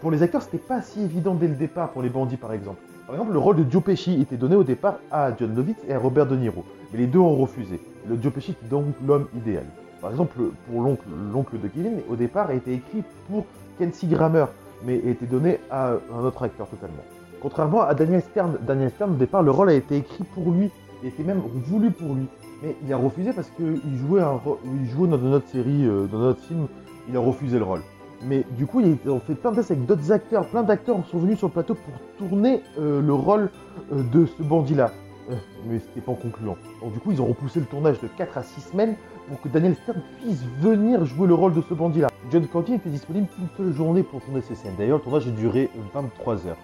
Pour 0.00 0.12
les 0.12 0.22
acteurs, 0.22 0.42
c'était 0.42 0.58
pas 0.58 0.80
si 0.80 1.02
évident 1.02 1.34
dès 1.34 1.48
le 1.48 1.56
départ 1.56 1.90
pour 1.90 2.02
les 2.02 2.08
bandits 2.08 2.36
par 2.36 2.52
exemple. 2.52 2.80
Par 3.06 3.16
exemple, 3.16 3.32
le 3.32 3.38
rôle 3.38 3.56
de 3.56 3.68
Joe 3.68 3.82
Pesci 3.82 4.20
était 4.20 4.36
donné 4.36 4.54
au 4.54 4.62
départ 4.62 4.98
à 5.10 5.34
John 5.36 5.54
Lovitz 5.56 5.78
et 5.88 5.94
à 5.94 5.98
Robert 5.98 6.26
De 6.26 6.36
Niro, 6.36 6.64
mais 6.92 6.98
les 6.98 7.06
deux 7.06 7.18
ont 7.18 7.34
refusé. 7.34 7.80
Le 8.06 8.20
Joe 8.20 8.32
Pesci 8.32 8.52
était 8.52 8.68
donc 8.68 8.94
l'homme 9.04 9.26
idéal. 9.36 9.64
Par 10.00 10.10
exemple, 10.10 10.38
pour 10.70 10.82
l'oncle, 10.82 11.58
de 11.58 11.68
Kevin, 11.68 12.00
au 12.08 12.14
départ, 12.14 12.50
a 12.50 12.54
été 12.54 12.74
écrit 12.74 13.02
pour 13.28 13.44
Kelsey 13.78 14.06
Grammer, 14.06 14.44
mais 14.84 15.02
a 15.04 15.10
été 15.10 15.26
donné 15.26 15.58
à 15.70 15.94
un 16.14 16.22
autre 16.22 16.44
acteur 16.44 16.68
totalement. 16.68 17.02
Contrairement 17.42 17.82
à 17.82 17.94
Daniel 17.94 18.22
Stern, 18.22 18.56
Daniel 18.64 18.90
Stern, 18.90 19.12
au 19.12 19.16
départ, 19.16 19.42
le 19.42 19.50
rôle 19.50 19.70
a 19.70 19.74
été 19.74 19.96
écrit 19.96 20.24
pour 20.34 20.52
lui, 20.52 20.70
il 21.02 21.08
était 21.08 21.24
même 21.24 21.40
voulu 21.66 21.90
pour 21.90 22.14
lui. 22.14 22.28
Mais 22.62 22.76
il 22.84 22.92
a 22.92 22.96
refusé 22.96 23.32
parce 23.32 23.50
qu'il 23.50 23.96
jouait, 23.96 24.20
un, 24.20 24.40
il 24.64 24.88
jouait 24.90 25.08
dans 25.08 25.18
notre 25.18 25.48
série, 25.48 25.86
euh, 25.86 26.06
dans 26.06 26.18
notre 26.18 26.42
film, 26.42 26.68
il 27.08 27.16
a 27.16 27.20
refusé 27.20 27.58
le 27.58 27.64
rôle. 27.64 27.82
Mais 28.22 28.44
du 28.56 28.66
coup, 28.66 28.80
ont 28.80 29.20
fait 29.20 29.34
plein 29.34 29.50
de 29.50 29.56
tests 29.56 29.70
avec 29.70 29.86
d'autres 29.86 30.10
acteurs. 30.10 30.48
Plein 30.48 30.62
d'acteurs 30.62 30.96
sont 31.10 31.18
venus 31.18 31.38
sur 31.38 31.48
le 31.48 31.52
plateau 31.52 31.74
pour 31.74 31.94
tourner 32.18 32.62
euh, 32.78 33.00
le 33.00 33.14
rôle 33.14 33.50
euh, 33.92 34.02
de 34.02 34.26
ce 34.26 34.42
bandit-là. 34.42 34.90
Euh, 35.30 35.34
mais 35.66 35.78
c'était 35.78 36.00
pas 36.00 36.14
concluant. 36.14 36.56
Donc 36.82 36.92
du 36.92 36.98
coup, 36.98 37.12
ils 37.12 37.20
ont 37.20 37.26
repoussé 37.26 37.60
le 37.60 37.66
tournage 37.66 38.00
de 38.00 38.08
4 38.08 38.38
à 38.38 38.42
6 38.42 38.60
semaines 38.60 38.96
pour 39.28 39.40
que 39.40 39.48
Daniel 39.48 39.76
Stern 39.76 40.00
puisse 40.20 40.42
venir 40.60 41.04
jouer 41.04 41.28
le 41.28 41.34
rôle 41.34 41.54
de 41.54 41.62
ce 41.62 41.74
bandit-là. 41.74 42.08
John 42.32 42.46
Candy 42.46 42.74
était 42.74 42.88
disponible 42.88 43.28
qu'une 43.28 43.48
seule 43.56 43.72
journée 43.72 44.02
pour 44.02 44.20
tourner 44.22 44.40
ces 44.40 44.54
scènes. 44.54 44.74
D'ailleurs, 44.78 44.98
le 44.98 45.04
tournage 45.04 45.28
a 45.28 45.30
duré 45.30 45.70
23 45.94 46.46
heures. 46.46 46.56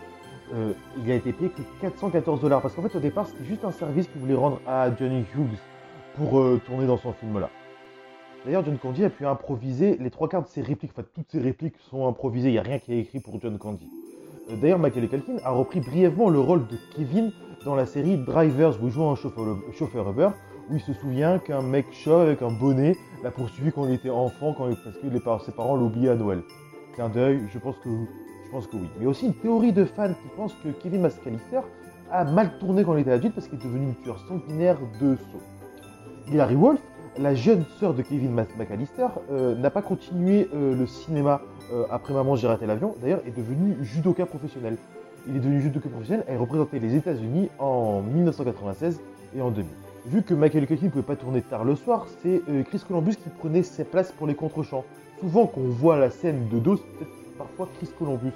Il 1.02 1.10
a 1.10 1.14
été 1.14 1.32
payé 1.32 1.50
que 1.50 1.62
414 1.80 2.40
dollars 2.40 2.62
parce 2.62 2.74
qu'en 2.74 2.82
fait, 2.82 2.96
au 2.96 3.00
départ, 3.00 3.26
c'était 3.26 3.44
juste 3.44 3.64
un 3.64 3.72
service 3.72 4.06
qu'il 4.06 4.20
voulait 4.20 4.34
rendre 4.34 4.60
à 4.66 4.94
Johnny 4.94 5.24
Hughes 5.34 5.58
pour 6.16 6.42
tourner 6.64 6.86
dans 6.86 6.98
son 6.98 7.12
film-là. 7.12 7.50
D'ailleurs, 8.44 8.64
John 8.64 8.76
Candy 8.78 9.04
a 9.04 9.10
pu 9.10 9.24
improviser 9.26 9.96
les 9.98 10.10
trois 10.10 10.28
quarts 10.28 10.42
de 10.42 10.48
ses 10.48 10.60
répliques. 10.60 10.90
Enfin, 10.96 11.06
toutes 11.14 11.30
ses 11.30 11.40
répliques 11.40 11.76
sont 11.90 12.06
improvisées. 12.06 12.48
Il 12.50 12.52
n'y 12.52 12.58
a 12.58 12.62
rien 12.62 12.78
qui 12.78 12.92
est 12.92 12.98
écrit 12.98 13.20
pour 13.20 13.40
John 13.40 13.56
Candy. 13.58 13.88
Euh, 14.50 14.56
D'ailleurs, 14.56 14.78
Michael 14.78 15.08
Culkin 15.08 15.36
a 15.44 15.50
repris 15.50 15.80
brièvement 15.80 16.28
le 16.28 16.38
rôle 16.40 16.66
de 16.66 16.76
Kevin 16.94 17.32
dans 17.64 17.74
la 17.74 17.86
série 17.86 18.18
Drivers, 18.18 18.82
où 18.82 18.86
il 18.86 18.90
joue 18.90 19.04
un 19.04 19.14
chauffeur, 19.16 20.10
Uber, 20.10 20.28
où 20.70 20.74
il 20.74 20.80
se 20.80 20.92
souvient 20.92 21.38
qu'un 21.38 21.62
mec 21.62 21.86
chauve 21.92 22.20
avec 22.22 22.42
un 22.42 22.50
bonnet 22.52 22.96
l'a 23.22 23.30
poursuivi 23.30 23.72
quand 23.72 23.86
il 23.86 23.94
était 23.94 24.10
enfant, 24.10 24.52
quand 24.52 24.68
il- 24.68 24.76
parce 24.84 24.98
que 24.98 25.06
les 25.06 25.20
par- 25.20 25.42
ses 25.42 25.52
parents 25.52 25.78
oublié 25.78 26.10
à 26.10 26.14
Noël. 26.14 26.42
Clin 26.94 27.08
d'œil, 27.08 27.40
je 27.50 27.58
pense 27.58 27.76
que 27.78 27.88
je 27.88 28.50
pense 28.50 28.66
que 28.66 28.76
oui. 28.76 28.88
Mais 29.00 29.06
aussi 29.06 29.26
une 29.26 29.34
théorie 29.34 29.72
de 29.72 29.84
fans 29.86 30.08
qui 30.12 30.28
pense 30.36 30.54
que 30.62 30.68
Kevin 30.68 31.00
McAllister 31.00 31.60
a 32.10 32.24
mal 32.24 32.58
tourné 32.58 32.84
quand 32.84 32.94
il 32.94 33.00
était 33.00 33.10
adulte 33.10 33.34
parce 33.34 33.48
qu'il 33.48 33.58
est 33.58 33.62
devenu 33.64 33.86
une 33.86 33.94
tueur 33.96 34.18
sanguinaire 34.28 34.76
de 35.00 35.16
saut. 35.16 36.30
Hilary 36.30 36.54
Wolf, 36.54 36.80
la 37.18 37.34
jeune 37.34 37.64
sœur 37.78 37.94
de 37.94 38.02
Kevin 38.02 38.32
McAllister, 38.32 39.06
euh, 39.30 39.54
n'a 39.54 39.70
pas 39.70 39.82
continué 39.82 40.48
euh, 40.54 40.74
le 40.74 40.86
cinéma 40.86 41.40
euh, 41.72 41.84
après 41.90 42.14
Maman 42.14 42.36
j'ai 42.36 42.46
raté 42.46 42.66
l'avion. 42.66 42.94
D'ailleurs, 43.00 43.20
est 43.26 43.36
devenue 43.36 43.76
judoka 43.82 44.26
professionnel. 44.26 44.76
Il 45.26 45.36
est 45.36 45.40
devenu 45.40 45.60
judoka 45.60 45.88
professionnel 45.88 46.24
et 46.28 46.34
a 46.34 46.38
représenté 46.38 46.78
les 46.78 46.96
États-Unis 46.96 47.48
en 47.58 48.02
1996 48.02 49.00
et 49.36 49.40
en 49.40 49.50
2000. 49.50 49.70
Vu 50.06 50.22
que 50.22 50.34
Michael 50.34 50.66
Culkin 50.66 50.86
ne 50.86 50.90
pouvait 50.90 51.02
pas 51.02 51.16
tourner 51.16 51.40
tard 51.40 51.64
le 51.64 51.76
soir, 51.76 52.06
c'est 52.22 52.42
Chris 52.66 52.82
Columbus 52.86 53.16
qui 53.16 53.30
prenait 53.30 53.62
ses 53.62 53.84
places 53.84 54.12
pour 54.12 54.26
les 54.26 54.34
contre-champs. 54.34 54.84
Souvent, 55.18 55.46
quand 55.46 55.62
on 55.62 55.70
voit 55.70 55.96
la 55.96 56.10
scène 56.10 56.48
de 56.50 56.58
dos, 56.58 56.76
c'est 56.76 57.38
parfois 57.38 57.70
Chris 57.78 57.88
Columbus 57.98 58.32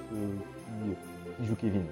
qui 1.37 1.47
joue 1.47 1.57
Kevin. 1.57 1.83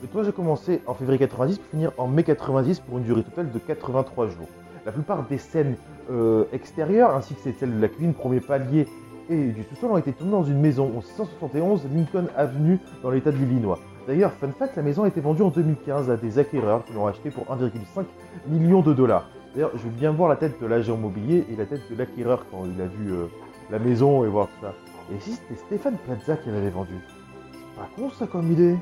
Le 0.00 0.06
tournage 0.06 0.28
a 0.28 0.32
commencé 0.32 0.80
en 0.86 0.94
février 0.94 1.18
90 1.18 1.58
pour 1.58 1.70
finir 1.70 1.90
en 1.98 2.06
mai 2.06 2.22
90 2.22 2.78
pour 2.80 2.98
une 2.98 3.04
durée 3.04 3.24
totale 3.24 3.50
de 3.50 3.58
83 3.58 4.28
jours. 4.28 4.46
La 4.86 4.92
plupart 4.92 5.24
des 5.24 5.38
scènes 5.38 5.74
euh, 6.08 6.44
extérieures, 6.52 7.16
ainsi 7.16 7.34
que 7.34 7.40
celles 7.40 7.74
de 7.74 7.80
la 7.80 7.88
cuisine, 7.88 8.14
premier 8.14 8.38
palier 8.38 8.86
et 9.28 9.48
du 9.48 9.64
sous-sol, 9.64 9.90
ont 9.90 9.98
été 9.98 10.12
tournées 10.12 10.30
dans 10.30 10.44
une 10.44 10.60
maison 10.60 10.92
au 10.96 11.02
671 11.02 11.82
Lincoln 11.92 12.28
Avenue 12.36 12.78
dans 13.02 13.10
l'état 13.10 13.32
de 13.32 13.38
l'Illinois. 13.38 13.80
D'ailleurs, 14.06 14.32
fun 14.34 14.52
fact, 14.56 14.76
la 14.76 14.82
maison 14.82 15.02
a 15.02 15.08
été 15.08 15.20
vendue 15.20 15.42
en 15.42 15.50
2015 15.50 16.10
à 16.10 16.16
des 16.16 16.38
acquéreurs 16.38 16.84
qui 16.84 16.92
l'ont 16.92 17.08
achetée 17.08 17.30
pour 17.30 17.44
1,5 17.46 18.04
million 18.46 18.82
de 18.82 18.94
dollars. 18.94 19.28
D'ailleurs, 19.52 19.72
je 19.74 19.82
veux 19.82 19.90
bien 19.90 20.12
voir 20.12 20.28
la 20.28 20.36
tête 20.36 20.60
de 20.62 20.66
l'agent 20.66 20.94
immobilier 20.94 21.44
et 21.50 21.56
la 21.56 21.66
tête 21.66 21.82
de 21.90 21.96
l'acquéreur 21.96 22.46
quand 22.52 22.66
il 22.66 22.80
a 22.80 22.86
vu 22.86 23.12
euh, 23.12 23.26
la 23.68 23.80
maison 23.80 24.24
et 24.24 24.28
voir 24.28 24.46
tout 24.46 24.64
ça. 24.64 24.74
Et 25.12 25.18
si 25.18 25.32
c'était 25.32 25.56
Stéphane 25.56 25.96
Plaza 26.06 26.36
qui 26.36 26.50
l'avait 26.50 26.70
vendu? 26.70 26.94
C'est 27.52 27.80
pas 27.80 27.88
con 27.96 28.10
ça 28.10 28.28
comme 28.28 28.52
idée? 28.52 28.76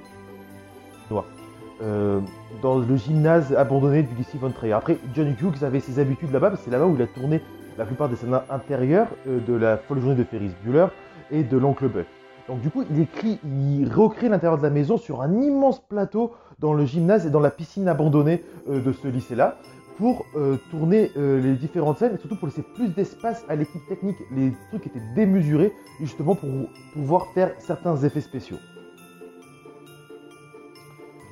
Euh, 1.83 2.21
dans 2.63 2.79
le 2.79 2.97
gymnase 2.97 3.55
abandonné 3.55 4.03
du 4.03 4.15
lycée 4.15 4.39
Von 4.39 4.51
Trier. 4.51 4.73
Après, 4.73 4.97
John 5.15 5.29
Hughes 5.29 5.63
avait 5.63 5.81
ses 5.81 5.99
habitudes 5.99 6.33
là-bas, 6.33 6.49
parce 6.49 6.61
que 6.61 6.65
c'est 6.65 6.71
là-bas 6.71 6.87
où 6.87 6.95
il 6.95 7.03
a 7.03 7.07
tourné 7.07 7.43
la 7.77 7.85
plupart 7.85 8.09
des 8.09 8.17
scènes 8.17 8.41
intérieures 8.49 9.09
euh, 9.29 9.41
de 9.47 9.53
la 9.53 9.77
folle 9.77 10.01
journée 10.01 10.17
de 10.17 10.25
Ferris 10.25 10.53
Bueller 10.65 10.87
et 11.31 11.45
de 11.45 11.59
l'oncle 11.59 11.87
Buck. 11.89 12.07
Donc 12.49 12.61
du 12.61 12.71
coup, 12.71 12.83
il 12.91 13.93
recrée 13.93 14.31
l'intérieur 14.31 14.57
de 14.57 14.63
la 14.63 14.71
maison 14.71 14.97
sur 14.97 15.21
un 15.21 15.43
immense 15.43 15.81
plateau 15.81 16.33
dans 16.61 16.73
le 16.73 16.87
gymnase 16.87 17.27
et 17.27 17.31
dans 17.31 17.41
la 17.41 17.51
piscine 17.51 17.89
abandonnée 17.89 18.43
euh, 18.71 18.81
de 18.81 18.93
ce 18.93 19.09
lycée-là 19.09 19.59
pour 19.99 20.27
tourner 20.71 21.11
les 21.17 21.55
différentes 21.55 21.97
scènes 21.97 22.17
et 22.17 22.19
surtout 22.19 22.37
pour 22.37 22.49
laisser 22.49 22.63
plus 22.75 22.91
d'espace 22.91 23.47
à 23.49 23.57
l'équipe 23.57 23.81
technique. 23.89 24.19
Les 24.31 24.53
trucs 24.69 24.87
étaient 24.89 25.01
démesurés 25.15 25.73
justement 26.01 26.35
pour 26.35 26.51
pouvoir 26.93 27.29
faire 27.29 27.53
certains 27.57 27.97
effets 27.97 28.21
spéciaux. 28.21 28.59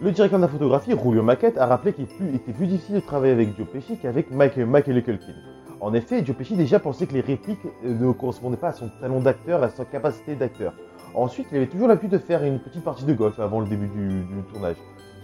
Le 0.00 0.10
directeur 0.10 0.40
de 0.40 0.44
la 0.44 0.50
photographie, 0.50 0.90
Julio 0.90 1.22
Maquette, 1.22 1.56
a 1.56 1.66
rappelé 1.66 1.92
qu'il 1.92 2.06
était 2.34 2.52
plus 2.52 2.66
difficile 2.66 2.96
de 2.96 3.00
travailler 3.00 3.32
avec 3.32 3.56
Joe 3.56 3.66
qu'avec 4.02 4.30
Mike, 4.32 4.56
Michael 4.56 5.02
Culkin. 5.04 5.34
En 5.80 5.94
effet, 5.94 6.24
Joe 6.24 6.34
Pesci 6.34 6.56
déjà 6.56 6.80
pensait 6.80 7.06
que 7.06 7.14
les 7.14 7.20
répliques 7.20 7.64
ne 7.84 8.10
correspondaient 8.10 8.56
pas 8.56 8.68
à 8.68 8.72
son 8.72 8.90
talent 9.00 9.20
d'acteur, 9.20 9.62
à 9.62 9.68
sa 9.68 9.84
capacité 9.84 10.34
d'acteur. 10.34 10.72
Ensuite, 11.14 11.46
il 11.52 11.58
avait 11.58 11.68
toujours 11.68 11.86
l'habitude 11.86 12.10
de 12.10 12.18
faire 12.18 12.42
une 12.42 12.58
petite 12.58 12.82
partie 12.82 13.04
de 13.04 13.14
golf 13.14 13.38
avant 13.38 13.60
le 13.60 13.66
début 13.66 13.86
du, 13.86 14.24
du 14.24 14.42
tournage. 14.52 14.76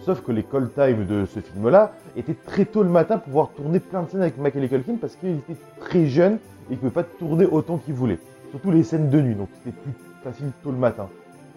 Sauf 0.05 0.21
que 0.21 0.31
les 0.31 0.43
call 0.43 0.71
time 0.71 1.05
de 1.05 1.25
ce 1.25 1.41
film-là 1.41 1.91
étaient 2.15 2.33
très 2.33 2.63
tôt 2.63 2.81
le 2.81 2.89
matin 2.89 3.17
pour 3.17 3.25
pouvoir 3.25 3.49
tourner 3.49 3.81
plein 3.81 4.03
de 4.03 4.09
scènes 4.09 4.21
avec 4.21 4.37
Michael 4.37 4.69
Culkin 4.69 4.95
parce 5.01 5.17
qu'il 5.17 5.31
était 5.31 5.57
très 5.81 6.05
jeune 6.05 6.39
et 6.69 6.75
qu'il 6.75 6.85
ne 6.85 6.89
pouvait 6.89 7.03
pas 7.03 7.09
tourner 7.19 7.45
autant 7.45 7.77
qu'il 7.77 7.93
voulait. 7.93 8.19
Surtout 8.51 8.71
les 8.71 8.83
scènes 8.83 9.09
de 9.09 9.21
nuit, 9.21 9.35
donc 9.35 9.49
c'était 9.53 9.77
plus 9.77 9.93
facile 10.23 10.51
tôt 10.63 10.71
le 10.71 10.77
matin. 10.77 11.09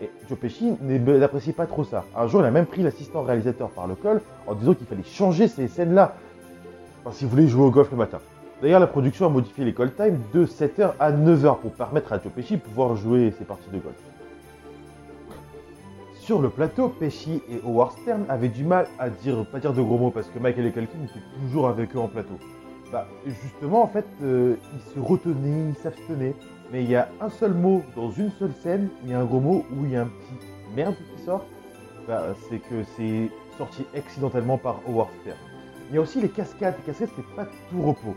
Et 0.04 0.10
Joe 0.28 0.38
Pesci 0.38 0.76
n'appréciait 0.82 1.54
pas 1.54 1.66
trop 1.66 1.84
ça. 1.84 2.04
Un 2.14 2.26
jour, 2.26 2.42
il 2.42 2.46
a 2.46 2.50
même 2.50 2.66
pris 2.66 2.82
l'assistant 2.82 3.22
réalisateur 3.22 3.70
par 3.70 3.86
le 3.86 3.94
col 3.94 4.20
en 4.46 4.54
disant 4.54 4.74
qu'il 4.74 4.86
fallait 4.86 5.02
changer 5.02 5.48
ces 5.48 5.66
scènes-là 5.66 6.14
parce 7.04 7.18
qu'il 7.18 7.28
voulait 7.28 7.46
jouer 7.46 7.64
au 7.64 7.70
golf 7.70 7.90
le 7.90 7.96
matin. 7.96 8.18
D'ailleurs, 8.60 8.80
la 8.80 8.86
production 8.86 9.26
a 9.26 9.28
modifié 9.30 9.64
les 9.64 9.72
call 9.72 9.94
time 9.94 10.18
de 10.32 10.44
7h 10.44 10.92
à 11.00 11.12
9h 11.12 11.58
pour 11.58 11.72
permettre 11.72 12.12
à 12.12 12.18
Joe 12.18 12.32
Pesci 12.32 12.56
de 12.56 12.60
pouvoir 12.60 12.96
jouer 12.96 13.32
ses 13.38 13.44
parties 13.44 13.70
de 13.70 13.78
golf. 13.78 13.96
Sur 16.14 16.40
le 16.40 16.48
plateau, 16.48 16.88
Pesci 16.88 17.42
et 17.50 17.60
Howard 17.66 17.92
Stern 17.98 18.24
avaient 18.28 18.48
du 18.48 18.64
mal 18.64 18.86
à 18.98 19.10
dire, 19.10 19.44
pas 19.46 19.58
dire 19.58 19.72
de 19.72 19.82
gros 19.82 19.98
mots 19.98 20.10
parce 20.10 20.28
que 20.28 20.38
Michael 20.38 20.66
et 20.66 20.72
Culkin 20.72 20.98
étaient 21.04 21.24
toujours 21.40 21.68
avec 21.68 21.94
eux 21.94 21.98
en 21.98 22.08
plateau. 22.08 22.38
Bah, 22.92 23.06
justement, 23.26 23.82
en 23.82 23.88
fait, 23.88 24.06
euh, 24.22 24.56
ils 24.74 24.94
se 24.94 25.00
retenaient, 25.00 25.70
ils 25.70 25.76
s'abstenaient. 25.82 26.34
Mais 26.72 26.82
il 26.82 26.90
y 26.90 26.96
a 26.96 27.08
un 27.20 27.30
seul 27.30 27.54
mot 27.54 27.84
dans 27.94 28.10
une 28.10 28.30
seule 28.32 28.52
scène, 28.62 28.88
il 29.04 29.10
y 29.10 29.14
a 29.14 29.20
un 29.20 29.24
gros 29.24 29.40
mot 29.40 29.64
où 29.70 29.84
il 29.84 29.92
y 29.92 29.96
a 29.96 30.02
un 30.02 30.06
petit 30.06 30.46
merde 30.74 30.96
qui 30.96 31.22
sort. 31.22 31.44
Bah, 32.08 32.34
c'est 32.48 32.58
que 32.58 32.84
c'est 32.96 33.30
sorti 33.56 33.84
accidentellement 33.96 34.58
par 34.58 34.80
Howard 34.86 35.10
Stern. 35.22 35.38
Il 35.90 35.94
y 35.94 35.98
a 35.98 36.00
aussi 36.00 36.20
les 36.20 36.28
cascades. 36.28 36.74
Les 36.78 36.84
cascades, 36.92 37.10
c'est 37.14 37.36
pas 37.36 37.46
tout 37.70 37.82
repos. 37.82 38.16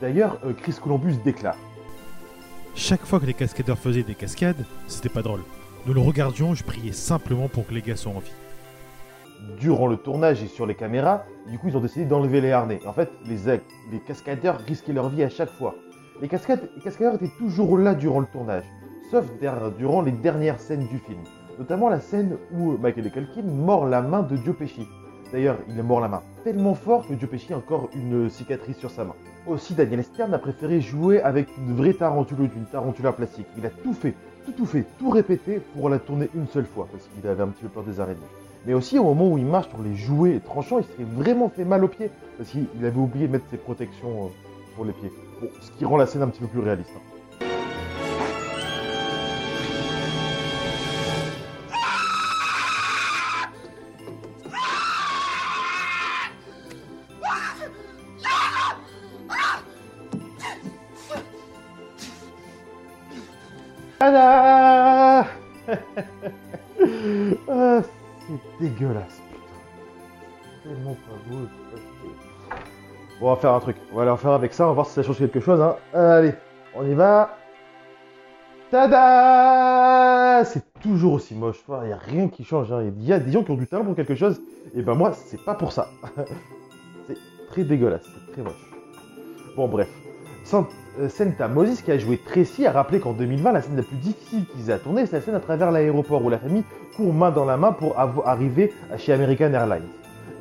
D'ailleurs, 0.00 0.38
euh, 0.44 0.52
Chris 0.54 0.76
Columbus 0.82 1.16
déclare. 1.24 1.56
Chaque 2.74 3.04
fois 3.04 3.20
que 3.20 3.26
les 3.26 3.34
cascadeurs 3.34 3.78
faisaient 3.78 4.04
des 4.04 4.14
cascades, 4.14 4.64
c'était 4.86 5.08
pas 5.08 5.22
drôle. 5.22 5.42
Nous 5.86 5.92
le 5.94 6.00
regardions, 6.00 6.54
je 6.54 6.64
priais 6.64 6.92
simplement 6.92 7.48
pour 7.48 7.66
que 7.66 7.74
les 7.74 7.82
gars 7.82 7.96
soient 7.96 8.12
en 8.12 8.20
vie. 8.20 8.32
durant 9.60 9.86
le 9.86 9.96
tournage 9.96 10.42
et 10.42 10.48
sur 10.48 10.66
les 10.66 10.74
caméras, 10.74 11.24
du 11.48 11.58
coup 11.58 11.68
ils 11.68 11.76
ont 11.76 11.80
décidé 11.80 12.04
d'enlever 12.04 12.40
les 12.40 12.52
harnais. 12.52 12.80
En 12.86 12.92
fait, 12.92 13.10
les, 13.26 13.60
les 13.90 14.00
cascadeurs 14.00 14.58
risquaient 14.58 14.92
leur 14.92 15.08
vie 15.08 15.22
à 15.22 15.28
chaque 15.28 15.50
fois. 15.50 15.74
Les, 16.20 16.28
cascadeurs 16.28 17.14
étaient 17.14 17.30
toujours 17.38 17.78
là 17.78 17.94
durant 17.94 18.20
le 18.20 18.26
tournage, 18.26 18.64
sauf 19.10 19.24
durant 19.78 20.02
les 20.02 20.12
dernières 20.12 20.58
scènes 20.58 20.86
du 20.88 20.98
film. 20.98 21.20
Notamment 21.58 21.88
la 21.88 22.00
scène 22.00 22.36
où 22.52 22.76
Michael 22.78 23.10
Culkin 23.10 23.42
mord 23.42 23.86
la 23.86 24.02
main 24.02 24.22
de 24.22 24.36
Joe 24.36 24.56
Pesci. 24.56 24.86
D'ailleurs, 25.32 25.58
il 25.68 25.82
mord 25.82 26.00
la 26.00 26.08
main 26.08 26.22
tellement 26.42 26.74
fort 26.74 27.06
que 27.06 27.18
Joe 27.18 27.28
Pesci 27.28 27.52
a 27.52 27.58
encore 27.58 27.90
une 27.94 28.30
cicatrice 28.30 28.78
sur 28.78 28.90
sa 28.90 29.04
main. 29.04 29.14
Aussi, 29.46 29.74
Daniel 29.74 30.02
Stern 30.02 30.32
a 30.34 30.38
préféré 30.38 30.80
jouer 30.80 31.20
avec 31.20 31.48
une 31.56 31.76
vraie 31.76 31.94
tarentule 31.94 32.40
ou 32.40 32.44
une 32.44 32.66
tarentula 32.66 33.12
plastique. 33.12 33.46
Il 33.56 33.66
a 33.66 33.70
tout 33.70 33.92
fait, 33.92 34.14
tout 34.56 34.66
fait, 34.66 34.84
tout 34.98 35.10
répété 35.10 35.60
pour 35.74 35.88
la 35.88 35.98
tourner 35.98 36.30
une 36.34 36.46
seule 36.46 36.66
fois, 36.66 36.88
parce 36.90 37.04
qu'il 37.08 37.28
avait 37.28 37.42
un 37.42 37.48
petit 37.48 37.62
peu 37.62 37.68
peur 37.68 37.84
des 37.84 38.00
araignées. 38.00 38.20
Mais 38.66 38.74
aussi 38.74 38.98
au 38.98 39.04
moment 39.04 39.28
où 39.28 39.38
il 39.38 39.46
marche 39.46 39.68
sur 39.68 39.82
les 39.82 39.94
jouets 39.94 40.40
tranchants, 40.44 40.78
il 40.78 40.84
s'est 40.84 41.10
vraiment 41.10 41.48
fait 41.48 41.64
mal 41.64 41.84
aux 41.84 41.88
pieds, 41.88 42.10
parce 42.36 42.50
qu'il 42.50 42.66
avait 42.82 42.98
oublié 42.98 43.26
de 43.26 43.32
mettre 43.32 43.46
ses 43.50 43.58
protections 43.58 44.24
euh, 44.24 44.28
pour 44.74 44.84
les 44.84 44.92
pieds. 44.92 45.12
Bon, 45.40 45.48
ce 45.60 45.70
qui 45.72 45.84
rend 45.84 45.96
la 45.96 46.06
scène 46.06 46.22
un 46.22 46.28
petit 46.28 46.40
peu 46.40 46.48
plus 46.48 46.60
réaliste. 46.60 46.90
hein. 46.96 47.00
Ah, 67.50 67.82
c'est 68.26 68.60
dégueulasse, 68.60 69.20
putain. 69.30 69.60
Tellement 70.62 70.94
pas 70.94 71.16
beau. 71.28 71.46
c'est 71.46 71.76
pas 71.76 71.82
beau. 72.02 72.27
On 73.20 73.30
va 73.30 73.36
faire 73.36 73.52
un 73.52 73.60
truc. 73.60 73.76
On 73.92 73.96
va 73.96 74.02
aller 74.02 74.10
en 74.10 74.16
faire 74.16 74.30
avec 74.32 74.52
ça. 74.54 74.64
On 74.64 74.68
va 74.68 74.74
voir 74.74 74.86
si 74.86 74.92
ça 74.94 75.02
change 75.02 75.18
quelque 75.18 75.40
chose. 75.40 75.60
Hein. 75.60 75.76
Allez, 75.92 76.34
on 76.74 76.86
y 76.86 76.94
va. 76.94 77.30
Tada 78.70 80.44
C'est 80.44 80.62
toujours 80.80 81.14
aussi 81.14 81.34
moche. 81.34 81.62
Il 81.82 81.86
n'y 81.88 81.92
a 81.92 81.96
rien 81.98 82.28
qui 82.28 82.44
change. 82.44 82.70
hein. 82.72 82.82
Il 82.84 83.04
y 83.04 83.12
a 83.12 83.18
des 83.18 83.32
gens 83.32 83.42
qui 83.42 83.50
ont 83.50 83.56
du 83.56 83.66
talent 83.66 83.84
pour 83.84 83.96
quelque 83.96 84.14
chose. 84.14 84.40
Et 84.74 84.82
ben 84.82 84.94
moi, 84.94 85.12
c'est 85.12 85.42
pas 85.44 85.54
pour 85.54 85.72
ça. 85.72 85.88
c'est 87.08 87.16
très 87.48 87.64
dégueulasse. 87.64 88.04
C'est 88.26 88.32
très 88.32 88.42
moche. 88.42 88.70
Bon, 89.56 89.68
bref. 89.68 89.88
Sant- 90.44 90.68
euh, 91.00 91.08
Senta 91.08 91.48
Moses, 91.48 91.82
qui 91.82 91.90
a 91.90 91.98
joué 91.98 92.18
Tracy, 92.18 92.66
a 92.66 92.72
rappelé 92.72 93.00
qu'en 93.00 93.12
2020, 93.12 93.52
la 93.52 93.62
scène 93.62 93.76
la 93.76 93.82
plus 93.82 93.96
difficile 93.96 94.44
qu'ils 94.46 94.70
aient 94.70 94.74
à 94.74 94.78
tourner, 94.78 95.06
c'est 95.06 95.16
la 95.16 95.22
scène 95.22 95.34
à 95.34 95.40
travers 95.40 95.70
l'aéroport 95.70 96.24
où 96.24 96.28
la 96.30 96.38
famille 96.38 96.64
court 96.96 97.12
main 97.12 97.30
dans 97.30 97.44
la 97.44 97.56
main 97.56 97.72
pour 97.72 97.98
arriver 97.98 98.72
chez 98.96 99.12
American 99.12 99.52
Airlines. 99.52 99.88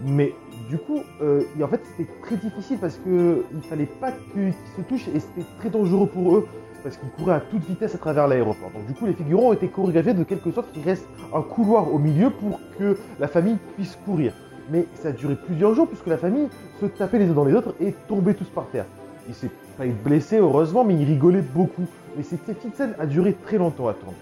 Mais 0.05 0.33
du 0.69 0.77
coup, 0.77 1.01
euh, 1.21 1.43
en 1.61 1.67
fait, 1.67 1.81
c'était 1.85 2.09
très 2.21 2.35
difficile 2.35 2.77
parce 2.79 2.97
que 2.97 3.43
il 3.53 3.61
fallait 3.61 3.85
pas 3.85 4.11
qu'ils 4.33 4.53
se 4.75 4.81
touchent 4.81 5.07
et 5.13 5.19
c'était 5.19 5.47
très 5.59 5.69
dangereux 5.69 6.07
pour 6.07 6.35
eux 6.35 6.47
parce 6.83 6.97
qu'ils 6.97 7.09
couraient 7.09 7.35
à 7.35 7.39
toute 7.39 7.63
vitesse 7.65 7.95
à 7.95 7.97
travers 7.97 8.27
l'aéroport. 8.27 8.71
Donc 8.71 8.85
du 8.85 8.93
coup, 8.93 9.05
les 9.05 9.13
figurants 9.13 9.49
ont 9.49 9.53
été 9.53 9.67
chorégraphiés 9.67 10.13
de 10.13 10.23
quelque 10.23 10.51
sorte 10.51 10.71
qu'il 10.71 10.83
reste 10.83 11.07
un 11.33 11.41
couloir 11.41 11.93
au 11.93 11.99
milieu 11.99 12.29
pour 12.29 12.59
que 12.77 12.97
la 13.19 13.27
famille 13.27 13.57
puisse 13.75 13.97
courir. 14.05 14.33
Mais 14.69 14.85
ça 14.95 15.09
a 15.09 15.11
duré 15.11 15.35
plusieurs 15.35 15.73
jours 15.73 15.87
puisque 15.87 16.07
la 16.07 16.17
famille 16.17 16.49
se 16.79 16.85
tapait 16.85 17.19
les 17.19 17.29
uns 17.29 17.33
dans 17.33 17.45
les 17.45 17.53
autres 17.53 17.73
et 17.79 17.93
tombait 18.07 18.33
tous 18.33 18.47
par 18.47 18.67
terre. 18.67 18.85
Il 19.27 19.35
s'est 19.35 19.51
pas 19.77 19.85
été 19.85 19.95
blessé 20.03 20.37
heureusement, 20.37 20.83
mais 20.83 20.95
il 20.95 21.05
rigolait 21.05 21.41
beaucoup. 21.41 21.85
Mais 22.15 22.23
cette 22.23 22.41
petite 22.41 22.75
scène 22.75 22.93
a 22.99 23.05
duré 23.05 23.33
très 23.33 23.57
longtemps 23.57 23.87
à 23.87 23.93
tourner. 23.93 24.17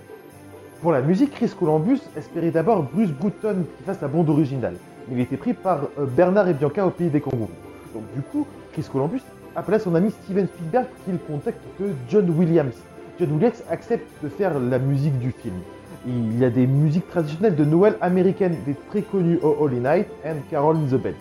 Pour 0.82 0.92
la 0.92 1.02
musique, 1.02 1.32
Chris 1.32 1.52
Columbus 1.58 2.00
espérait 2.16 2.52
d'abord 2.52 2.84
Bruce 2.84 3.12
Bruton 3.12 3.66
qui 3.78 3.84
fasse 3.84 4.02
la 4.02 4.08
bande 4.08 4.30
originale. 4.30 4.76
Il 5.12 5.20
était 5.20 5.38
pris 5.38 5.54
par 5.54 5.84
euh, 6.00 6.06
Bernard 6.06 6.48
et 6.48 6.54
Bianca 6.54 6.86
au 6.86 6.90
pays 6.90 7.10
des 7.10 7.22
kangourous. 7.22 7.50
Donc 7.94 8.04
du 8.16 8.22
coup, 8.22 8.48
Chris 8.74 8.86
Columbus 8.92 9.22
appela 9.56 9.80
son 9.80 9.96
ami 9.96 10.12
Steven 10.12 10.48
Spielberg 10.48 10.88
qu'il 11.06 11.18
contacte 11.20 11.62
de 11.80 11.90
John 12.10 12.30
Williams. 12.32 12.76
John 13.20 13.32
Williams 13.34 13.64
accepte 13.70 14.08
de 14.24 14.30
faire 14.30 14.60
la 14.60 14.80
musique 14.80 15.18
du 15.20 15.32
film. 15.32 15.56
Il 16.08 16.38
y 16.40 16.46
a 16.46 16.50
des 16.50 16.68
musiques 16.68 17.08
traditionnelles 17.08 17.56
de 17.56 17.66
Noël 17.66 17.96
américaines, 18.02 18.58
des 18.66 18.76
très 18.90 19.02
connues 19.02 19.40
Oh 19.42 19.56
Holy 19.60 19.78
Night 19.78 20.08
and 20.26 20.38
Carol 20.50 20.76
in 20.76 20.88
the 20.88 21.02
Bells, 21.02 21.16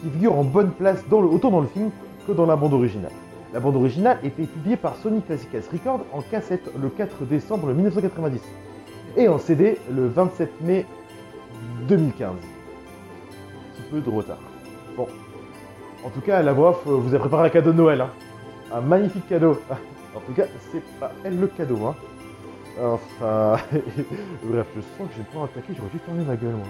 qui 0.00 0.08
figurent 0.10 0.38
en 0.38 0.44
bonne 0.44 0.70
place 0.70 1.02
dans 1.10 1.22
autant 1.22 1.50
dans 1.50 1.60
le 1.60 1.66
film 1.66 1.90
que 2.26 2.32
dans 2.32 2.46
la 2.46 2.56
bande 2.56 2.74
originale. 2.74 3.12
La 3.52 3.58
bande 3.58 3.76
originale 3.76 4.18
était 4.22 4.44
publiée 4.44 4.76
par 4.76 4.96
Sony 4.96 5.20
Classical 5.22 5.62
Records 5.72 6.06
en 6.12 6.20
cassette 6.22 6.70
le 6.80 6.88
4 6.88 7.24
décembre 7.24 7.72
1990 7.72 8.40
et 9.16 9.28
en 9.28 9.38
CD 9.38 9.78
le 9.90 10.06
27 10.06 10.60
mai 10.62 10.86
2015. 11.88 12.59
Peu 13.90 14.00
de 14.00 14.10
retard. 14.10 14.38
Bon. 14.96 15.08
En 16.04 16.10
tout 16.10 16.20
cas, 16.20 16.42
la 16.42 16.52
voix 16.52 16.70
off 16.70 16.86
euh, 16.86 16.92
vous 16.92 17.14
a 17.14 17.18
préparé 17.18 17.46
un 17.46 17.50
cadeau 17.50 17.72
de 17.72 17.76
Noël. 17.76 18.00
hein. 18.00 18.10
Un 18.72 18.80
magnifique 18.80 19.28
cadeau. 19.28 19.60
En 20.12 20.18
tout 20.18 20.32
cas, 20.32 20.46
c'est 20.72 20.82
pas 20.98 21.12
elle 21.22 21.38
le 21.38 21.46
cadeau. 21.46 21.86
Hein. 21.86 21.94
Enfin. 22.82 23.56
Bref, 24.42 24.66
je 24.74 24.80
sens 24.80 25.08
que 25.08 25.14
j'ai 25.16 25.22
pas 25.22 25.44
attaqué, 25.44 25.72
j'aurais 25.76 25.90
dû 25.90 25.98
fermer 26.04 26.24
ma 26.24 26.34
gueule, 26.34 26.56
moi. 26.56 26.66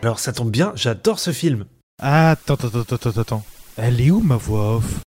Alors 0.00 0.18
ça 0.18 0.32
tombe 0.32 0.50
bien, 0.50 0.72
j'adore 0.74 1.18
ce 1.18 1.32
film. 1.32 1.66
Attends, 2.00 2.54
attends, 2.54 2.80
attends, 2.80 2.94
attends, 2.96 3.20
attends. 3.20 3.44
Elle 3.76 4.00
est 4.00 4.10
où 4.10 4.20
ma 4.20 4.36
voix 4.36 4.76
off? 4.76 5.00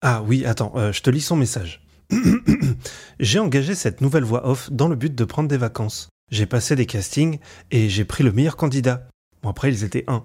Ah 0.00 0.22
oui, 0.24 0.44
attends, 0.44 0.72
euh, 0.76 0.92
je 0.92 1.02
te 1.02 1.10
lis 1.10 1.20
son 1.22 1.34
message. 1.34 1.82
j'ai 3.20 3.38
engagé 3.40 3.74
cette 3.74 4.00
nouvelle 4.00 4.24
voix 4.24 4.46
off 4.48 4.70
dans 4.70 4.86
le 4.86 4.94
but 4.94 5.14
de 5.14 5.24
prendre 5.24 5.48
des 5.48 5.56
vacances. 5.58 6.08
J'ai 6.30 6.46
passé 6.46 6.76
des 6.76 6.86
castings 6.86 7.40
et 7.72 7.88
j'ai 7.88 8.04
pris 8.04 8.22
le 8.22 8.30
meilleur 8.30 8.56
candidat. 8.56 9.08
Bon 9.42 9.50
après 9.50 9.70
ils 9.70 9.82
étaient 9.82 10.04
un. 10.06 10.24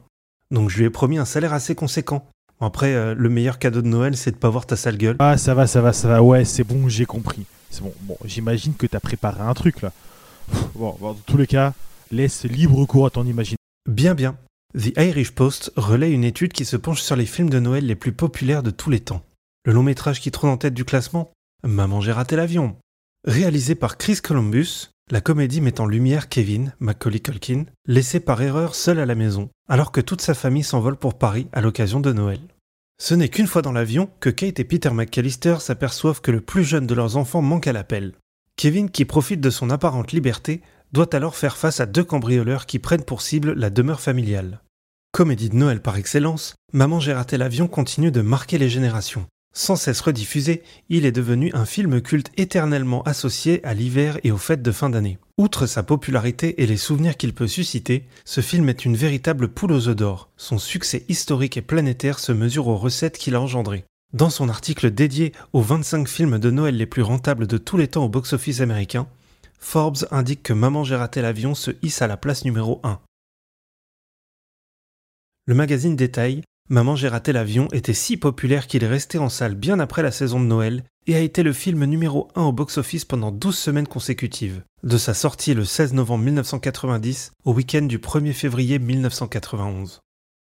Donc 0.52 0.70
je 0.70 0.78
lui 0.78 0.86
ai 0.86 0.90
promis 0.90 1.18
un 1.18 1.26
salaire 1.26 1.54
assez 1.54 1.76
conséquent. 1.76 2.28
Après 2.60 2.94
euh, 2.94 3.14
le 3.16 3.30
meilleur 3.30 3.60
cadeau 3.60 3.82
de 3.82 3.88
Noël 3.88 4.16
c'est 4.16 4.32
de 4.32 4.38
pas 4.38 4.50
voir 4.50 4.66
ta 4.66 4.76
sale 4.76 4.98
gueule. 4.98 5.16
Ah, 5.20 5.38
ça 5.38 5.54
va, 5.54 5.68
ça 5.68 5.82
va, 5.82 5.94
ça 5.94 6.08
va. 6.08 6.22
Ouais, 6.22 6.46
c'est 6.46 6.64
bon, 6.64 6.88
j'ai 6.88 7.06
compris. 7.06 7.46
C'est 7.70 7.82
bon. 7.82 7.94
Bon, 8.02 8.18
j'imagine 8.26 8.74
que 8.74 8.88
t'as 8.88 9.00
préparé 9.00 9.42
un 9.42 9.54
truc 9.54 9.82
là. 9.82 9.92
Bon, 10.76 10.96
dans 11.02 11.16
tous 11.16 11.38
les 11.38 11.48
cas, 11.48 11.74
laisse 12.12 12.44
libre 12.46 12.86
cours 12.86 13.08
à 13.08 13.10
ton 13.10 13.26
imagination. 13.26 13.58
Bien 13.90 14.16
bien. 14.16 14.38
The 14.78 14.98
Irish 14.98 15.32
Post 15.32 15.72
relaie 15.76 16.12
une 16.12 16.24
étude 16.24 16.54
qui 16.54 16.66
se 16.66 16.76
penche 16.76 17.02
sur 17.02 17.16
les 17.16 17.26
films 17.26 17.50
de 17.50 17.60
Noël 17.60 17.86
les 17.86 17.96
plus 17.96 18.12
populaires 18.12 18.62
de 18.62 18.72
tous 18.72 18.90
les 18.90 19.00
temps. 19.00 19.24
Le 19.66 19.74
long 19.74 19.84
métrage 19.84 20.20
qui 20.20 20.32
trône 20.32 20.50
en 20.50 20.58
tête 20.58 20.74
du 20.74 20.86
classement 20.86 21.32
Maman 21.64 22.02
j'ai 22.02 22.12
raté 22.12 22.36
l'avion. 22.36 22.76
Réalisé 23.26 23.74
par 23.74 23.98
Chris 23.98 24.20
Columbus, 24.22 24.92
la 25.10 25.22
comédie 25.22 25.62
met 25.62 25.80
en 25.80 25.88
lumière 25.88 26.30
Kevin, 26.30 26.74
Macaulay 26.80 27.20
Culkin, 27.20 27.66
laissé 27.88 28.20
par 28.20 28.42
erreur 28.42 28.76
seul 28.76 29.00
à 29.00 29.06
la 29.06 29.16
maison, 29.16 29.50
alors 29.68 29.92
que 29.92 30.02
toute 30.02 30.22
sa 30.22 30.34
famille 30.34 30.64
s'envole 30.64 30.98
pour 30.98 31.18
Paris 31.18 31.48
à 31.52 31.62
l'occasion 31.62 32.00
de 32.00 32.14
Noël. 32.14 32.40
Ce 32.98 33.14
n'est 33.14 33.30
qu'une 33.30 33.48
fois 33.48 33.62
dans 33.62 33.72
l'avion 33.72 34.10
que 34.20 34.30
Kate 34.30 34.60
et 34.60 34.64
Peter 34.64 34.92
McAllister 34.92 35.58
s'aperçoivent 35.60 36.22
que 36.22 36.32
le 36.32 36.42
plus 36.42 36.64
jeune 36.64 36.88
de 36.88 36.94
leurs 36.94 37.18
enfants 37.18 37.42
manque 37.42 37.68
à 37.68 37.74
l'appel. 37.74 38.14
Kevin, 38.56 38.90
qui 38.90 39.04
profite 39.04 39.42
de 39.42 39.50
son 39.50 39.70
apparente 39.70 40.14
liberté, 40.14 40.62
doit 40.94 41.14
alors 41.14 41.36
faire 41.36 41.58
face 41.58 41.82
à 41.82 41.86
deux 41.86 42.06
cambrioleurs 42.06 42.66
qui 42.66 42.80
prennent 42.80 43.04
pour 43.04 43.22
cible 43.22 43.54
la 43.54 43.70
demeure 43.70 44.00
familiale. 44.00 44.62
Comédie 45.12 45.50
de 45.50 45.56
Noël 45.56 45.82
par 45.82 45.98
excellence, 45.98 46.56
Maman 46.72 47.00
j'ai 47.00 47.14
raté 47.14 47.38
l'avion 47.38 47.68
continue 47.68 48.12
de 48.12 48.22
marquer 48.22 48.58
les 48.58 48.70
générations. 48.70 49.26
Sans 49.58 49.78
cesse 49.78 50.02
rediffusé, 50.02 50.64
il 50.90 51.06
est 51.06 51.14
devenu 51.14 51.50
un 51.54 51.64
film 51.64 52.02
culte 52.02 52.30
éternellement 52.36 53.04
associé 53.04 53.64
à 53.66 53.74
l'hiver 53.74 54.20
et 54.26 54.32
aux 54.32 54.38
fêtes 54.38 54.62
de 54.62 54.72
fin 54.74 54.90
d'année. 54.90 55.18
Outre 55.38 55.66
sa 55.66 55.82
popularité 55.82 56.62
et 56.62 56.68
les 56.68 56.76
souvenirs 56.76 57.16
qu'il 57.16 57.34
peut 57.34 57.48
susciter, 57.48 58.06
ce 58.26 58.42
film 58.42 58.68
est 58.68 58.84
une 58.84 58.98
véritable 58.98 59.48
poule 59.48 59.72
aux 59.72 59.88
œufs 59.88 59.96
d'or. 59.96 60.30
Son 60.36 60.58
succès 60.58 61.06
historique 61.08 61.56
et 61.56 61.62
planétaire 61.62 62.20
se 62.20 62.34
mesure 62.34 62.68
aux 62.68 62.76
recettes 62.76 63.18
qu'il 63.18 63.34
a 63.34 63.40
engendrées. 63.40 63.86
Dans 64.12 64.30
son 64.30 64.50
article 64.50 64.92
dédié 64.92 65.32
aux 65.54 65.62
25 65.62 66.10
films 66.10 66.38
de 66.38 66.52
Noël 66.52 66.76
les 66.76 66.86
plus 66.86 67.02
rentables 67.02 67.48
de 67.48 67.58
tous 67.58 67.78
les 67.78 67.88
temps 67.88 68.04
au 68.04 68.10
box-office 68.10 68.60
américain, 68.60 69.08
Forbes 69.60 70.06
indique 70.12 70.44
que 70.44 70.54
Maman 70.54 70.84
j'ai 70.84 70.98
raté 70.98 71.22
l'avion 71.22 71.56
se 71.56 71.72
hisse 71.82 72.02
à 72.02 72.08
la 72.08 72.18
place 72.18 72.44
numéro 72.44 72.82
1. 72.84 73.00
Le 75.48 75.56
magazine 75.56 75.96
détaille 75.96 76.42
Maman 76.68 76.96
j'ai 76.96 77.10
raté 77.10 77.32
l'avion 77.32 77.68
était 77.74 77.94
si 77.94 78.18
populaire 78.18 78.66
qu'il 78.66 78.84
est 78.84 78.88
resté 78.88 79.20
en 79.20 79.30
salle 79.30 79.54
bien 79.54 79.80
après 79.80 80.02
la 80.02 80.10
saison 80.10 80.40
de 80.40 80.46
Noël 80.46 80.84
et 81.06 81.16
a 81.16 81.20
été 81.20 81.44
le 81.44 81.54
film 81.54 81.86
numéro 81.86 82.30
1 82.34 82.42
au 82.42 82.52
box-office 82.52 83.06
pendant 83.06 83.32
12 83.32 83.56
semaines 83.56 83.88
consécutives, 83.88 84.64
de 84.82 84.98
sa 84.98 85.14
sortie 85.14 85.54
le 85.54 85.64
16 85.64 85.94
novembre 85.94 86.24
1990 86.24 87.34
au 87.44 87.54
week-end 87.54 87.84
du 87.84 88.00
1er 88.00 88.34
février 88.34 88.80
1991. 88.80 90.00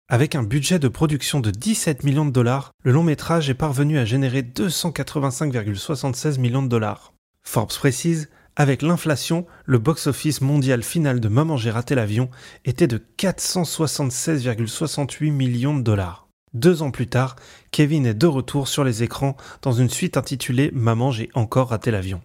Avec 0.08 0.36
un 0.36 0.43
budget 0.43 0.80
de 0.80 0.88
production 0.88 1.41
de 1.41 1.51
17 1.51 2.06
millions 2.06 2.25
de 2.25 2.32
dollars, 2.32 2.71
le 2.86 2.93
long 2.93 3.04
métrage 3.04 3.49
est 3.49 3.54
parvenu 3.54 3.97
à 3.97 4.06
générer 4.06 4.41
285,76 4.41 6.39
millions 6.39 6.63
de 6.63 6.69
dollars. 6.69 7.12
Forbes 7.43 7.73
précise, 7.73 8.30
avec 8.58 8.82
l'inflation, 8.82 9.46
le 9.65 9.80
box-office 9.80 10.39
mondial 10.39 10.82
final 10.82 11.20
de 11.20 11.28
Maman 11.28 11.58
j'ai 11.58 11.72
raté 11.72 11.94
l'avion 11.94 12.30
était 12.63 12.88
de 12.88 13.04
476,68 13.18 15.32
millions 15.32 15.78
de 15.78 15.82
dollars. 15.82 16.30
Deux 16.54 16.82
ans 16.82 16.91
plus 16.91 17.08
tard, 17.08 17.36
Kevin 17.72 18.06
est 18.06 18.13
de 18.13 18.28
retour 18.28 18.70
sur 18.70 18.86
les 18.86 19.04
écrans 19.04 19.36
dans 19.62 19.74
une 19.74 19.89
suite 19.89 20.15
intitulée 20.15 20.72
Maman 20.74 21.12
j'ai 21.12 21.30
encore 21.34 21.68
raté 21.70 21.91
l'avion. 21.91 22.22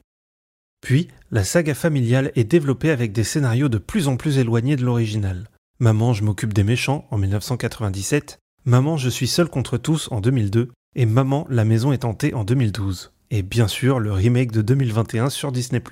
Puis, 0.81 1.09
la 1.33 1.43
saga 1.43 1.75
familiale 1.75 2.31
est 2.37 2.45
développée 2.45 2.91
avec 2.91 3.11
des 3.13 3.25
scénarios 3.25 3.69
de 3.69 3.79
plus 3.79 4.07
en 4.07 4.17
plus 4.17 4.39
éloignés 4.39 4.77
de 4.77 4.85
l'original. 4.85 5.49
Maman 5.81 6.13
je 6.13 6.23
m'occupe 6.23 6.55
des 6.55 6.63
méchants 6.63 7.09
en 7.11 7.19
1997, 7.19 8.39
Maman 8.65 8.97
je 8.97 9.09
suis 9.09 9.27
seul 9.27 9.49
contre 9.49 9.79
tous 9.79 10.07
en 10.13 10.21
2002 10.21 10.71
et 10.95 11.07
Maman 11.07 11.45
la 11.51 11.65
maison 11.65 11.93
est 11.93 12.05
hantée 12.05 12.35
en 12.35 12.45
2012 12.45 13.11
et 13.31 13.43
bien 13.43 13.69
sûr 13.69 14.01
le 14.01 14.13
remake 14.13 14.53
de 14.53 14.63
2021 14.63 15.31
sur 15.31 15.53
Disney+. 15.53 15.83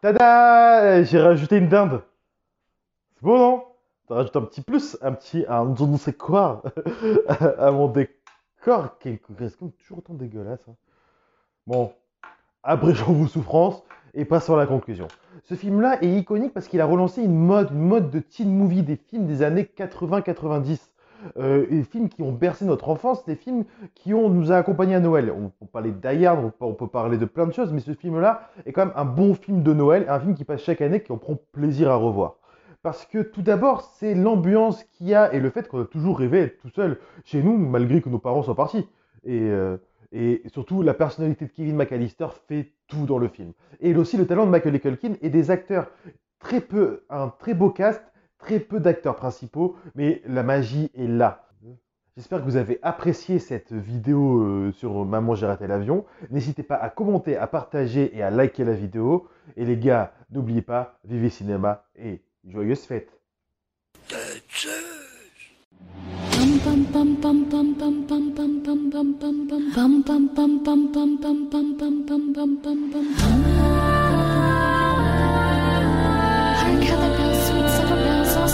Tada 0.00 1.02
J'ai 1.02 1.20
rajouté 1.20 1.56
une 1.56 1.68
dinde. 1.68 2.02
C'est 3.14 3.22
beau, 3.22 3.36
non? 3.38 3.64
T'as 4.08 4.16
rajouté 4.16 4.38
un 4.38 4.42
petit 4.42 4.62
plus, 4.62 4.98
un 5.02 5.12
petit, 5.12 5.44
un 5.48 5.74
je 5.76 5.84
ne 5.84 5.96
sais 5.96 6.12
quoi, 6.12 6.62
à 7.58 7.70
mon 7.70 7.88
décor 7.88 8.98
qui 8.98 9.10
est 9.10 9.18
comme 9.18 9.36
toujours 9.36 9.98
autant 9.98 10.14
dégueulasse. 10.14 10.60
hein. 10.68 10.74
Bon, 11.66 11.92
abrégeons 12.62 13.12
vos 13.12 13.28
souffrances 13.28 13.82
et 14.14 14.24
passons 14.24 14.54
à 14.54 14.58
la 14.58 14.66
conclusion. 14.66 15.06
Ce 15.44 15.54
film-là 15.54 16.02
est 16.02 16.10
iconique 16.10 16.52
parce 16.52 16.66
qu'il 16.68 16.80
a 16.80 16.86
relancé 16.86 17.22
une 17.22 17.36
mode, 17.36 17.70
une 17.70 17.80
mode 17.80 18.10
de 18.10 18.18
teen 18.18 18.52
movie, 18.52 18.82
des 18.82 18.96
films 18.96 19.26
des 19.26 19.42
années 19.42 19.68
80-90. 19.76 20.78
Euh, 21.38 21.66
des 21.68 21.84
films 21.84 22.08
qui 22.08 22.22
ont 22.22 22.32
bercé 22.32 22.64
notre 22.64 22.88
enfance, 22.88 23.24
des 23.24 23.36
films 23.36 23.64
qui 23.94 24.10
nous 24.10 24.52
a 24.52 24.56
accompagnés 24.56 24.94
à 24.94 25.00
Noël. 25.00 25.32
On 25.36 25.48
peut 25.48 25.66
parler 25.70 25.92
Hard, 26.26 26.52
on 26.60 26.74
peut, 26.74 26.86
parler 26.86 27.18
de 27.18 27.24
plein 27.24 27.46
de 27.46 27.52
choses, 27.52 27.72
mais 27.72 27.80
ce 27.80 27.92
film-là 27.92 28.50
est 28.66 28.72
quand 28.72 28.86
même 28.86 28.94
un 28.96 29.04
bon 29.04 29.34
film 29.34 29.62
de 29.62 29.72
Noël, 29.72 30.06
un 30.08 30.20
film 30.20 30.34
qui 30.34 30.44
passe 30.44 30.62
chaque 30.62 30.80
année, 30.80 31.00
qu'on 31.00 31.18
prend 31.18 31.36
plaisir 31.52 31.90
à 31.90 31.96
revoir. 31.96 32.36
Parce 32.82 33.04
que 33.04 33.18
tout 33.18 33.42
d'abord, 33.42 33.82
c'est 33.82 34.14
l'ambiance 34.14 34.84
qu'il 34.84 35.08
y 35.08 35.14
a 35.14 35.32
et 35.34 35.40
le 35.40 35.50
fait 35.50 35.68
qu'on 35.68 35.82
a 35.82 35.84
toujours 35.84 36.18
rêvé 36.18 36.40
d'être 36.40 36.58
tout 36.58 36.70
seul 36.70 36.98
chez 37.24 37.42
nous, 37.42 37.56
malgré 37.56 38.00
que 38.00 38.08
nos 38.08 38.18
parents 38.18 38.42
soient 38.42 38.56
partis. 38.56 38.88
Et, 39.24 39.42
euh, 39.42 39.76
surtout, 40.46 40.82
la 40.82 40.94
personnalité 40.94 41.44
de 41.44 41.50
Kevin 41.50 41.76
McAllister 41.76 42.28
fait 42.48 42.72
tout 42.88 43.04
dans 43.04 43.18
le 43.18 43.28
film. 43.28 43.52
Et 43.80 43.94
aussi 43.94 44.16
le 44.16 44.26
talent 44.26 44.46
de 44.46 44.50
Michael 44.50 44.80
Culkin 44.80 45.12
et 45.20 45.28
des 45.28 45.50
acteurs 45.50 45.90
très 46.38 46.62
peu, 46.62 47.04
un 47.10 47.28
très 47.28 47.52
beau 47.52 47.70
cast, 47.70 48.02
très 48.40 48.60
peu 48.60 48.80
d'acteurs 48.80 49.16
principaux, 49.16 49.76
mais 49.94 50.22
la 50.26 50.42
magie 50.42 50.90
est 50.94 51.06
là. 51.06 51.46
J'espère 52.16 52.40
que 52.40 52.44
vous 52.44 52.56
avez 52.56 52.78
apprécié 52.82 53.38
cette 53.38 53.72
vidéo 53.72 54.42
euh, 54.42 54.72
sur 54.72 55.06
Maman 55.06 55.34
j'ai 55.34 55.46
raté 55.46 55.66
l'avion. 55.66 56.04
N'hésitez 56.30 56.62
pas 56.62 56.74
à 56.74 56.90
commenter, 56.90 57.36
à 57.36 57.46
partager 57.46 58.14
et 58.14 58.22
à 58.22 58.30
liker 58.30 58.64
la 58.64 58.72
vidéo. 58.72 59.28
Et 59.56 59.64
les 59.64 59.78
gars, 59.78 60.12
n'oubliez 60.30 60.60
pas, 60.60 60.98
vivez 61.04 61.30
cinéma 61.30 61.84
et 61.96 62.20
joyeuses 62.46 62.82
fêtes. 62.82 63.10